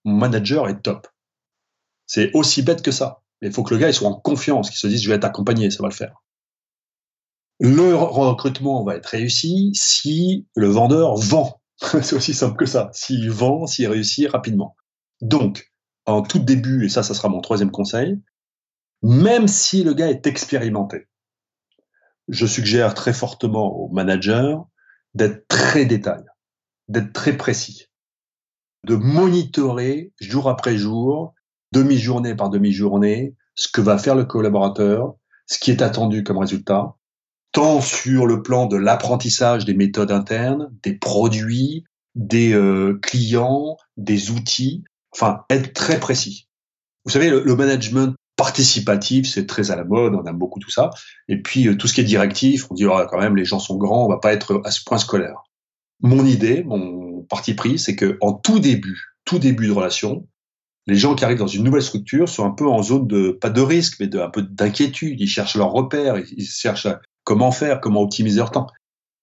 Mon 0.04 0.18
manager 0.18 0.68
est 0.68 0.82
top. 0.82 1.08
C'est 2.06 2.32
aussi 2.34 2.64
bête 2.64 2.82
que 2.82 2.92
ça. 2.92 3.22
Il 3.42 3.54
faut 3.54 3.64
que 3.64 3.74
le 3.74 3.80
gars 3.80 3.88
il 3.88 3.94
soit 3.94 4.10
en 4.10 4.20
confiance, 4.20 4.70
qu'il 4.70 4.78
se 4.78 4.88
dise, 4.88 5.02
je 5.02 5.10
vais 5.10 5.16
être 5.16 5.26
accompagné, 5.26 5.72
ça 5.72 5.82
va 5.82 5.90
le 5.90 5.94
faire. 5.94 6.22
Le 7.60 7.96
recrutement 7.96 8.84
va 8.84 8.96
être 8.96 9.08
réussi 9.08 9.72
si 9.74 10.48
le 10.56 10.68
vendeur 10.68 11.16
vend. 11.16 11.62
C'est 11.80 12.14
aussi 12.14 12.34
simple 12.34 12.58
que 12.58 12.66
ça. 12.66 12.90
S'il 12.94 13.30
vend, 13.32 13.66
s'il 13.68 13.88
réussit 13.88 14.30
rapidement. 14.30 14.76
Donc, 15.22 15.72
en 16.06 16.22
tout 16.22 16.40
début, 16.40 16.86
et 16.86 16.90
ça, 16.90 17.04
ça 17.04 17.14
sera 17.14 17.30
mon 17.30 17.42
troisième 17.42 17.72
conseil, 17.72 18.22
même 19.02 19.48
si 19.48 19.84
le 19.84 19.94
gars 19.94 20.10
est 20.10 20.28
expérimenté, 20.28 21.08
je 22.28 22.46
suggère 22.46 22.94
très 22.94 23.14
fortement 23.14 23.76
au 23.76 23.90
manager 23.90 24.68
d'être 25.14 25.48
très 25.48 25.86
détail, 25.86 26.24
d'être 26.88 27.14
très 27.14 27.38
précis, 27.38 27.88
de 28.86 28.96
monitorer 28.96 30.14
jour 30.20 30.50
après 30.50 30.78
jour, 30.78 31.34
demi-journée 31.72 32.36
par 32.36 32.50
demi-journée, 32.50 33.36
ce 33.56 33.68
que 33.68 33.82
va 33.82 33.98
faire 33.98 34.16
le 34.16 34.26
collaborateur, 34.26 35.16
ce 35.48 35.60
qui 35.60 35.72
est 35.72 35.82
attendu 35.82 36.24
comme 36.24 36.38
résultat, 36.38 36.96
tant 37.56 37.80
sur 37.80 38.28
le 38.28 38.44
plan 38.44 38.66
de 38.66 38.76
l'apprentissage 38.76 39.64
des 39.64 39.74
méthodes 39.74 40.12
internes, 40.12 40.74
des 40.84 40.94
produits, 40.94 41.86
des 42.14 42.54
euh, 42.54 43.00
clients, 43.02 43.78
des 43.96 44.30
outils, 44.30 44.84
enfin 45.14 45.46
être 45.50 45.72
très 45.74 45.98
précis. 46.02 46.50
Vous 47.06 47.12
savez, 47.12 47.30
le, 47.30 47.56
management 47.56 48.14
participatif, 48.36 49.30
c'est 49.30 49.46
très 49.46 49.72
à 49.72 49.78
la 49.78 49.86
mode, 49.86 50.16
on 50.16 50.26
aime 50.26 50.38
beaucoup 50.38 50.60
tout 50.60 50.70
ça. 50.70 50.90
Et 51.30 51.42
puis 51.42 51.70
euh, 51.70 51.78
tout 51.78 51.88
ce 51.88 51.94
qui 51.94 52.02
est 52.02 52.06
directif, 52.06 52.70
on 52.70 52.74
dit 52.74 52.86
oh, 52.86 53.00
quand 53.10 53.20
même 53.20 53.38
les 53.38 53.46
gens 53.46 53.60
sont 53.60 53.78
grands, 53.78 54.06
on 54.06 54.10
va 54.10 54.20
pas 54.20 54.34
être 54.34 54.62
à 54.66 54.72
ce 54.72 54.84
point 54.84 54.98
scolaire. 54.98 55.44
Mon 56.02 56.26
idée, 56.26 56.62
mon 56.66 57.22
parti 57.24 57.54
pris, 57.54 57.80
c'est 57.80 57.96
que 57.96 58.18
en 58.20 58.34
tout 58.34 58.60
début, 58.60 59.16
tout 59.24 59.40
début 59.40 59.68
de 59.68 59.72
relation, 59.72 60.28
les 60.88 60.96
gens 60.96 61.16
qui 61.16 61.24
arrivent 61.24 61.38
dans 61.38 61.48
une 61.48 61.64
nouvelle 61.64 61.84
structure 61.84 62.28
sont 62.28 62.46
un 62.46 62.52
peu 62.52 62.68
en 62.68 62.84
zone 62.84 63.08
de 63.08 63.32
pas 63.32 63.50
de 63.50 63.62
risque, 63.62 64.02
mais 64.02 64.08
de 64.08 64.20
un 64.20 64.30
peu 64.30 64.42
d'inquiétude. 64.42 65.22
Ils 65.22 65.30
cherchent 65.30 65.56
leur 65.56 65.72
repère, 65.72 66.18
ils 66.18 66.46
cherchent 66.46 66.88
comment 67.26 67.52
faire, 67.52 67.82
comment 67.82 68.02
optimiser 68.02 68.38
leur 68.38 68.52
temps. 68.52 68.68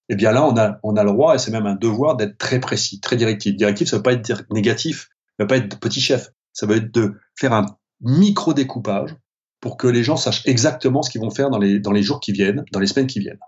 Eh 0.09 0.15
bien 0.15 0.31
là, 0.31 0.45
on 0.45 0.55
a, 0.57 0.77
on 0.83 0.95
a 0.95 1.03
le 1.03 1.11
droit, 1.11 1.33
et 1.33 1.39
c'est 1.39 1.49
même 1.49 1.65
un 1.65 1.75
devoir 1.75 2.15
d'être 2.15 2.37
très 2.37 2.59
précis, 2.59 2.99
très 2.99 3.15
directif. 3.15 3.55
Directif, 3.55 3.87
ça 3.87 3.95
ne 3.95 3.99
veut 3.99 4.03
pas 4.03 4.13
être 4.13 4.45
négatif, 4.51 5.09
ça 5.09 5.33
ne 5.39 5.43
veut 5.45 5.47
pas 5.47 5.57
être 5.57 5.79
petit 5.79 6.01
chef. 6.01 6.29
Ça 6.51 6.67
veut 6.67 6.77
être 6.77 6.93
de 6.93 7.15
faire 7.35 7.53
un 7.53 7.65
micro-découpage 8.01 9.15
pour 9.59 9.77
que 9.77 9.87
les 9.87 10.03
gens 10.03 10.17
sachent 10.17 10.45
exactement 10.45 11.01
ce 11.01 11.09
qu'ils 11.09 11.21
vont 11.21 11.31
faire 11.31 11.49
dans 11.49 11.57
les, 11.57 11.79
dans 11.79 11.91
les 11.91 12.03
jours 12.03 12.19
qui 12.19 12.31
viennent, 12.31 12.63
dans 12.71 12.79
les 12.79 12.87
semaines 12.87 13.07
qui 13.07 13.19
viennent. 13.19 13.39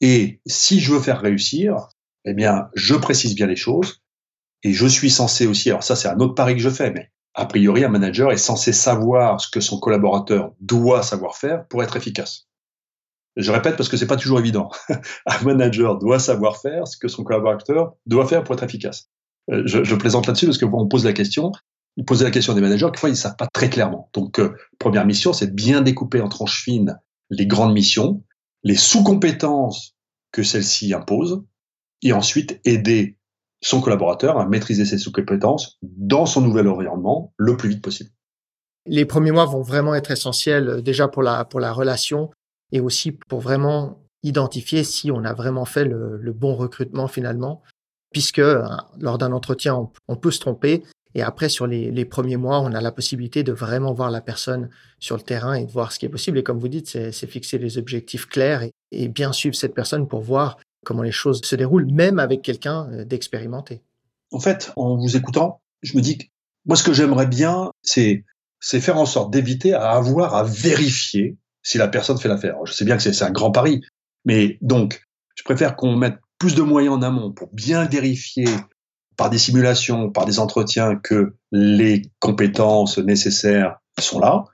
Et 0.00 0.40
si 0.46 0.80
je 0.80 0.92
veux 0.92 1.00
faire 1.00 1.20
réussir, 1.20 1.88
eh 2.24 2.34
bien, 2.34 2.68
je 2.74 2.94
précise 2.94 3.34
bien 3.34 3.46
les 3.46 3.56
choses 3.56 4.02
et 4.62 4.74
je 4.74 4.86
suis 4.86 5.10
censé 5.10 5.46
aussi, 5.46 5.70
alors 5.70 5.82
ça 5.82 5.96
c'est 5.96 6.08
un 6.08 6.18
autre 6.18 6.34
pari 6.34 6.54
que 6.54 6.60
je 6.60 6.68
fais, 6.68 6.90
mais 6.90 7.10
a 7.34 7.46
priori 7.46 7.84
un 7.84 7.88
manager 7.88 8.30
est 8.30 8.36
censé 8.36 8.72
savoir 8.72 9.40
ce 9.40 9.48
que 9.48 9.60
son 9.60 9.80
collaborateur 9.80 10.52
doit 10.60 11.02
savoir 11.02 11.36
faire 11.36 11.66
pour 11.68 11.82
être 11.82 11.96
efficace. 11.96 12.49
Je 13.40 13.52
répète 13.52 13.76
parce 13.76 13.88
que 13.88 13.96
c'est 13.96 14.06
pas 14.06 14.16
toujours 14.16 14.38
évident. 14.38 14.70
un 15.26 15.44
manager 15.44 15.98
doit 15.98 16.18
savoir 16.18 16.58
faire 16.58 16.86
ce 16.86 16.96
que 16.96 17.08
son 17.08 17.24
collaborateur 17.24 17.94
doit 18.06 18.26
faire 18.26 18.44
pour 18.44 18.54
être 18.54 18.62
efficace. 18.62 19.08
Euh, 19.50 19.62
je, 19.66 19.94
plaisante 19.94 20.26
là-dessus 20.26 20.46
parce 20.46 20.58
que 20.58 20.64
on 20.64 20.86
pose 20.86 21.04
la 21.04 21.12
question, 21.12 21.52
vous 21.96 22.04
posez 22.04 22.24
la 22.24 22.30
question 22.30 22.54
des 22.54 22.60
managers, 22.60 22.86
quelquefois 22.86 23.08
ils 23.08 23.12
ne 23.12 23.18
savent 23.18 23.36
pas 23.36 23.48
très 23.52 23.70
clairement. 23.70 24.10
Donc, 24.12 24.38
euh, 24.38 24.54
première 24.78 25.06
mission, 25.06 25.32
c'est 25.32 25.54
bien 25.54 25.80
découper 25.80 26.20
en 26.20 26.28
tranches 26.28 26.62
fines 26.62 26.98
les 27.30 27.46
grandes 27.46 27.72
missions, 27.72 28.22
les 28.62 28.74
sous-compétences 28.74 29.96
que 30.32 30.42
celles-ci 30.42 30.92
imposent, 30.92 31.42
et 32.02 32.12
ensuite 32.12 32.60
aider 32.64 33.18
son 33.62 33.80
collaborateur 33.80 34.38
à 34.38 34.46
maîtriser 34.46 34.84
ses 34.84 34.98
sous-compétences 34.98 35.78
dans 35.82 36.26
son 36.26 36.40
nouvel 36.40 36.68
environnement 36.68 37.32
le 37.36 37.56
plus 37.56 37.68
vite 37.68 37.82
possible. 37.82 38.10
Les 38.86 39.04
premiers 39.04 39.30
mois 39.30 39.44
vont 39.44 39.62
vraiment 39.62 39.94
être 39.94 40.10
essentiels 40.10 40.68
euh, 40.68 40.80
déjà 40.80 41.08
pour 41.08 41.22
la, 41.22 41.44
pour 41.44 41.60
la 41.60 41.72
relation, 41.72 42.30
et 42.72 42.80
aussi 42.80 43.12
pour 43.12 43.40
vraiment 43.40 43.98
identifier 44.22 44.84
si 44.84 45.10
on 45.10 45.24
a 45.24 45.32
vraiment 45.32 45.64
fait 45.64 45.84
le, 45.84 46.32
bon 46.32 46.54
recrutement 46.54 47.08
finalement, 47.08 47.62
puisque 48.12 48.38
euh, 48.38 48.64
lors 48.98 49.18
d'un 49.18 49.32
entretien, 49.32 49.90
on, 50.08 50.16
peut 50.16 50.30
se 50.30 50.40
tromper. 50.40 50.82
Et 51.14 51.22
après, 51.22 51.48
sur 51.48 51.66
les, 51.66 52.04
premiers 52.04 52.36
mois, 52.36 52.60
on 52.60 52.72
a 52.72 52.80
la 52.80 52.92
possibilité 52.92 53.42
de 53.42 53.52
vraiment 53.52 53.92
voir 53.92 54.10
la 54.10 54.20
personne 54.20 54.70
sur 55.00 55.16
le 55.16 55.22
terrain 55.22 55.54
et 55.54 55.64
de 55.64 55.70
voir 55.70 55.90
ce 55.90 55.98
qui 55.98 56.06
est 56.06 56.10
possible. 56.10 56.38
Et 56.38 56.42
comme 56.42 56.58
vous 56.58 56.68
dites, 56.68 56.88
c'est 56.88 57.26
fixer 57.26 57.58
des 57.58 57.78
objectifs 57.78 58.26
clairs 58.26 58.62
et, 58.92 59.08
bien 59.08 59.32
suivre 59.32 59.56
cette 59.56 59.74
personne 59.74 60.06
pour 60.06 60.20
voir 60.20 60.58
comment 60.84 61.02
les 61.02 61.12
choses 61.12 61.40
se 61.42 61.56
déroulent, 61.56 61.90
même 61.90 62.18
avec 62.18 62.42
quelqu'un 62.42 62.88
euh, 62.92 63.04
d'expérimenté. 63.04 63.82
En 64.32 64.38
fait, 64.38 64.72
en 64.76 64.96
vous 64.96 65.16
écoutant, 65.16 65.60
je 65.82 65.96
me 65.96 66.02
dis 66.02 66.18
que 66.18 66.24
moi, 66.66 66.76
ce 66.76 66.84
que 66.84 66.92
j'aimerais 66.92 67.26
bien, 67.26 67.72
c'est 67.82 68.24
faire 68.60 68.98
en 68.98 69.06
sorte 69.06 69.32
d'éviter 69.32 69.72
à 69.74 69.90
avoir 69.90 70.34
à 70.34 70.44
vérifier 70.44 71.36
si 71.62 71.78
la 71.78 71.88
personne 71.88 72.18
fait 72.18 72.28
l'affaire. 72.28 72.56
Je 72.64 72.72
sais 72.72 72.84
bien 72.84 72.96
que 72.96 73.02
c'est 73.02 73.24
un 73.24 73.30
grand 73.30 73.50
pari, 73.50 73.82
mais 74.24 74.58
donc, 74.60 75.02
je 75.34 75.42
préfère 75.42 75.76
qu'on 75.76 75.96
mette 75.96 76.18
plus 76.38 76.54
de 76.54 76.62
moyens 76.62 76.96
en 76.96 77.02
amont 77.02 77.32
pour 77.32 77.48
bien 77.52 77.84
vérifier 77.84 78.46
par 79.16 79.30
des 79.30 79.38
simulations, 79.38 80.10
par 80.10 80.24
des 80.24 80.38
entretiens 80.38 80.96
que 80.96 81.36
les 81.52 82.02
compétences 82.20 82.98
nécessaires 82.98 83.76
sont 83.98 84.18
là, 84.18 84.44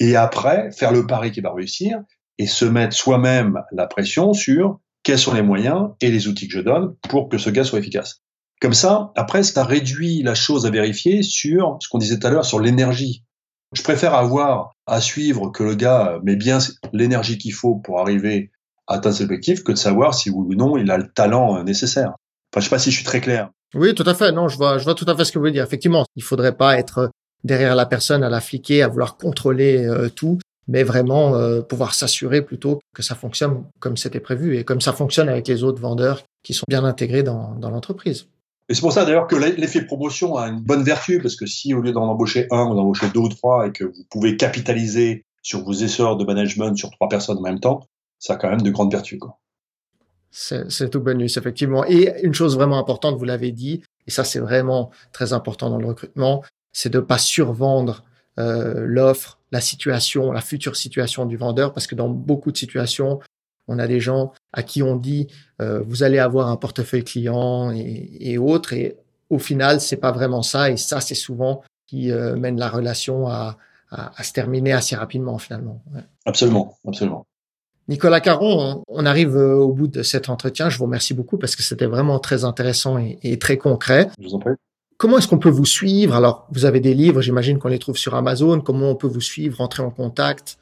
et 0.00 0.16
après 0.16 0.70
faire 0.72 0.92
le 0.92 1.06
pari 1.06 1.30
qui 1.30 1.40
va 1.40 1.52
réussir 1.52 2.00
et 2.38 2.46
se 2.46 2.64
mettre 2.64 2.96
soi-même 2.96 3.62
la 3.72 3.86
pression 3.86 4.32
sur 4.32 4.80
quels 5.02 5.18
sont 5.18 5.34
les 5.34 5.42
moyens 5.42 5.90
et 6.00 6.10
les 6.10 6.28
outils 6.28 6.48
que 6.48 6.54
je 6.54 6.60
donne 6.60 6.94
pour 7.08 7.28
que 7.28 7.38
ce 7.38 7.50
gars 7.50 7.64
soit 7.64 7.78
efficace. 7.78 8.22
Comme 8.60 8.74
ça, 8.74 9.12
après, 9.14 9.42
ça 9.44 9.64
réduit 9.64 10.22
la 10.22 10.34
chose 10.34 10.66
à 10.66 10.70
vérifier 10.70 11.22
sur 11.22 11.78
ce 11.80 11.88
qu'on 11.88 11.98
disait 11.98 12.18
tout 12.18 12.26
à 12.26 12.30
l'heure, 12.30 12.44
sur 12.44 12.60
l'énergie. 12.60 13.24
Je 13.72 13.82
préfère 13.82 14.14
avoir 14.14 14.72
à 14.86 15.00
suivre 15.00 15.50
que 15.50 15.62
le 15.62 15.74
gars 15.74 16.18
met 16.22 16.36
bien 16.36 16.58
l'énergie 16.92 17.38
qu'il 17.38 17.52
faut 17.52 17.76
pour 17.76 18.00
arriver 18.00 18.50
à 18.86 18.94
atteindre 18.94 19.16
ses 19.16 19.24
objectifs 19.24 19.62
que 19.62 19.72
de 19.72 19.76
savoir 19.76 20.14
si 20.14 20.30
oui 20.30 20.46
ou 20.48 20.54
non 20.54 20.78
il 20.78 20.90
a 20.90 20.96
le 20.96 21.08
talent 21.08 21.62
nécessaire. 21.62 22.14
Enfin, 22.52 22.60
je 22.60 22.64
sais 22.64 22.70
pas 22.70 22.78
si 22.78 22.90
je 22.90 22.96
suis 22.96 23.04
très 23.04 23.20
clair. 23.20 23.50
Oui, 23.74 23.94
tout 23.94 24.04
à 24.06 24.14
fait. 24.14 24.32
Non, 24.32 24.48
je 24.48 24.56
vois, 24.56 24.78
je 24.78 24.84
vois 24.84 24.94
tout 24.94 25.04
à 25.06 25.14
fait 25.14 25.24
ce 25.24 25.32
que 25.32 25.38
vous 25.38 25.42
voulez 25.42 25.52
dire. 25.52 25.64
Effectivement, 25.64 26.06
il 26.16 26.22
faudrait 26.22 26.56
pas 26.56 26.78
être 26.78 27.10
derrière 27.44 27.76
la 27.76 27.86
personne 27.86 28.24
à 28.24 28.30
la 28.30 28.40
fliquer, 28.40 28.82
à 28.82 28.88
vouloir 28.88 29.16
contrôler 29.16 29.84
euh, 29.84 30.08
tout, 30.08 30.38
mais 30.66 30.82
vraiment 30.82 31.34
euh, 31.34 31.60
pouvoir 31.60 31.94
s'assurer 31.94 32.40
plutôt 32.42 32.80
que 32.94 33.02
ça 33.02 33.14
fonctionne 33.14 33.64
comme 33.78 33.96
c'était 33.96 34.20
prévu 34.20 34.56
et 34.56 34.64
comme 34.64 34.80
ça 34.80 34.94
fonctionne 34.94 35.28
avec 35.28 35.46
les 35.46 35.62
autres 35.62 35.80
vendeurs 35.80 36.22
qui 36.42 36.54
sont 36.54 36.64
bien 36.68 36.84
intégrés 36.84 37.22
dans 37.22 37.58
l'entreprise. 37.60 38.28
Et 38.68 38.74
c'est 38.74 38.82
pour 38.82 38.92
ça 38.92 39.04
d'ailleurs 39.04 39.26
que 39.26 39.36
l'effet 39.36 39.82
promotion 39.82 40.36
a 40.36 40.48
une 40.48 40.60
bonne 40.60 40.82
vertu, 40.82 41.20
parce 41.20 41.36
que 41.36 41.46
si 41.46 41.72
au 41.72 41.80
lieu 41.80 41.92
d'en 41.92 42.06
embaucher 42.06 42.46
un, 42.50 42.64
vous 42.64 42.72
en 42.72 42.78
embauchez 42.78 43.08
deux 43.08 43.20
ou 43.20 43.28
trois 43.28 43.66
et 43.66 43.72
que 43.72 43.84
vous 43.84 44.04
pouvez 44.10 44.36
capitaliser 44.36 45.24
sur 45.42 45.64
vos 45.64 45.72
essais 45.72 46.02
de 46.02 46.24
management 46.24 46.76
sur 46.76 46.90
trois 46.90 47.08
personnes 47.08 47.38
en 47.38 47.42
même 47.42 47.60
temps, 47.60 47.88
ça 48.18 48.34
a 48.34 48.36
quand 48.36 48.50
même 48.50 48.60
de 48.60 48.70
grandes 48.70 48.92
vertus. 48.92 49.18
Quoi. 49.18 49.38
C'est 50.30 50.90
tout 50.90 51.00
bonus, 51.00 51.38
effectivement. 51.38 51.86
Et 51.86 52.12
une 52.22 52.34
chose 52.34 52.56
vraiment 52.56 52.78
importante, 52.78 53.16
vous 53.16 53.24
l'avez 53.24 53.52
dit, 53.52 53.82
et 54.06 54.10
ça 54.10 54.24
c'est 54.24 54.40
vraiment 54.40 54.90
très 55.12 55.32
important 55.32 55.70
dans 55.70 55.78
le 55.78 55.86
recrutement, 55.86 56.44
c'est 56.72 56.90
de 56.90 57.00
pas 57.00 57.18
survendre 57.18 58.04
euh, 58.38 58.84
l'offre, 58.86 59.38
la 59.50 59.62
situation, 59.62 60.30
la 60.30 60.42
future 60.42 60.76
situation 60.76 61.24
du 61.24 61.38
vendeur, 61.38 61.72
parce 61.72 61.86
que 61.86 61.94
dans 61.94 62.10
beaucoup 62.10 62.52
de 62.52 62.58
situations, 62.58 63.20
on 63.68 63.78
a 63.78 63.86
des 63.86 64.00
gens 64.00 64.32
à 64.52 64.62
qui 64.62 64.82
on 64.82 64.96
dit 64.96 65.28
euh, 65.60 65.82
vous 65.86 66.02
allez 66.02 66.18
avoir 66.18 66.48
un 66.48 66.56
portefeuille 66.56 67.04
client 67.04 67.70
et, 67.70 68.16
et 68.20 68.38
autres, 68.38 68.72
et 68.72 68.96
au 69.30 69.38
final 69.38 69.80
c'est 69.80 69.96
pas 69.96 70.12
vraiment 70.12 70.42
ça, 70.42 70.70
et 70.70 70.76
ça 70.76 71.00
c'est 71.00 71.14
souvent 71.14 71.62
qui 71.86 72.10
euh, 72.10 72.36
mène 72.36 72.58
la 72.58 72.68
relation 72.68 73.28
à, 73.28 73.56
à, 73.90 74.12
à, 74.18 74.24
se 74.24 74.32
terminer 74.32 74.72
assez 74.72 74.96
rapidement 74.96 75.38
finalement. 75.38 75.82
Ouais. 75.94 76.02
Absolument, 76.26 76.76
absolument. 76.86 77.26
Nicolas 77.88 78.20
Caron, 78.20 78.82
on 78.86 79.06
arrive 79.06 79.34
euh, 79.36 79.54
au 79.54 79.72
bout 79.72 79.88
de 79.88 80.02
cet 80.02 80.28
entretien. 80.28 80.68
Je 80.68 80.76
vous 80.76 80.84
remercie 80.84 81.14
beaucoup 81.14 81.38
parce 81.38 81.56
que 81.56 81.62
c'était 81.62 81.86
vraiment 81.86 82.18
très 82.18 82.44
intéressant 82.44 82.98
et, 82.98 83.18
et, 83.22 83.38
très 83.38 83.56
concret. 83.56 84.10
Je 84.18 84.28
vous 84.28 84.34
en 84.34 84.38
prie. 84.38 84.52
Comment 84.98 85.16
est-ce 85.16 85.28
qu'on 85.28 85.38
peut 85.38 85.48
vous 85.48 85.64
suivre? 85.64 86.14
Alors, 86.14 86.46
vous 86.50 86.66
avez 86.66 86.80
des 86.80 86.92
livres, 86.92 87.22
j'imagine 87.22 87.58
qu'on 87.58 87.68
les 87.68 87.78
trouve 87.78 87.96
sur 87.96 88.14
Amazon. 88.14 88.60
Comment 88.60 88.90
on 88.90 88.94
peut 88.94 89.06
vous 89.06 89.22
suivre, 89.22 89.60
entrer 89.60 89.82
en 89.82 89.90
contact 89.90 90.58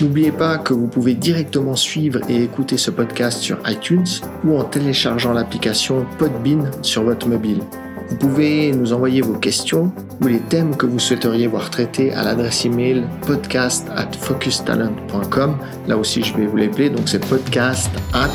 N'oubliez 0.00 0.32
pas 0.32 0.58
que 0.58 0.74
vous 0.74 0.88
pouvez 0.88 1.14
directement 1.14 1.74
suivre 1.74 2.20
et 2.28 2.42
écouter 2.42 2.76
ce 2.76 2.90
podcast 2.90 3.40
sur 3.40 3.56
iTunes 3.66 4.04
ou 4.44 4.58
en 4.58 4.64
téléchargeant 4.64 5.32
l'application 5.32 6.04
Podbean 6.18 6.70
sur 6.82 7.04
votre 7.04 7.26
mobile. 7.26 7.62
Vous 8.10 8.16
pouvez 8.16 8.72
nous 8.72 8.92
envoyer 8.92 9.22
vos 9.22 9.38
questions 9.38 9.90
ou 10.20 10.26
les 10.26 10.40
thèmes 10.40 10.76
que 10.76 10.84
vous 10.86 10.98
souhaiteriez 10.98 11.46
voir 11.46 11.70
traités 11.70 12.12
à 12.12 12.22
l'adresse 12.22 12.66
email 12.66 13.04
podcast 13.26 13.88
at 13.96 14.12
focustalent.com. 14.12 15.56
Là 15.88 15.96
aussi, 15.96 16.22
je 16.22 16.36
vais 16.36 16.44
vous 16.46 16.56
l'épeler. 16.56 16.90
Donc, 16.90 17.08
c'est 17.08 17.26
podcast 17.26 17.90
at 18.12 18.28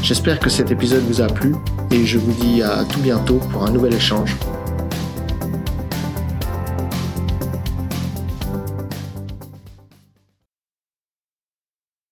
J'espère 0.01 0.39
que 0.39 0.49
cet 0.49 0.71
épisode 0.71 1.03
vous 1.03 1.21
a 1.21 1.27
plu 1.27 1.53
et 1.95 2.05
je 2.05 2.17
vous 2.17 2.33
dis 2.33 2.61
à 2.61 2.83
tout 2.83 2.99
bientôt 2.99 3.39
pour 3.51 3.65
un 3.65 3.71
nouvel 3.71 3.93
échange. 3.93 4.35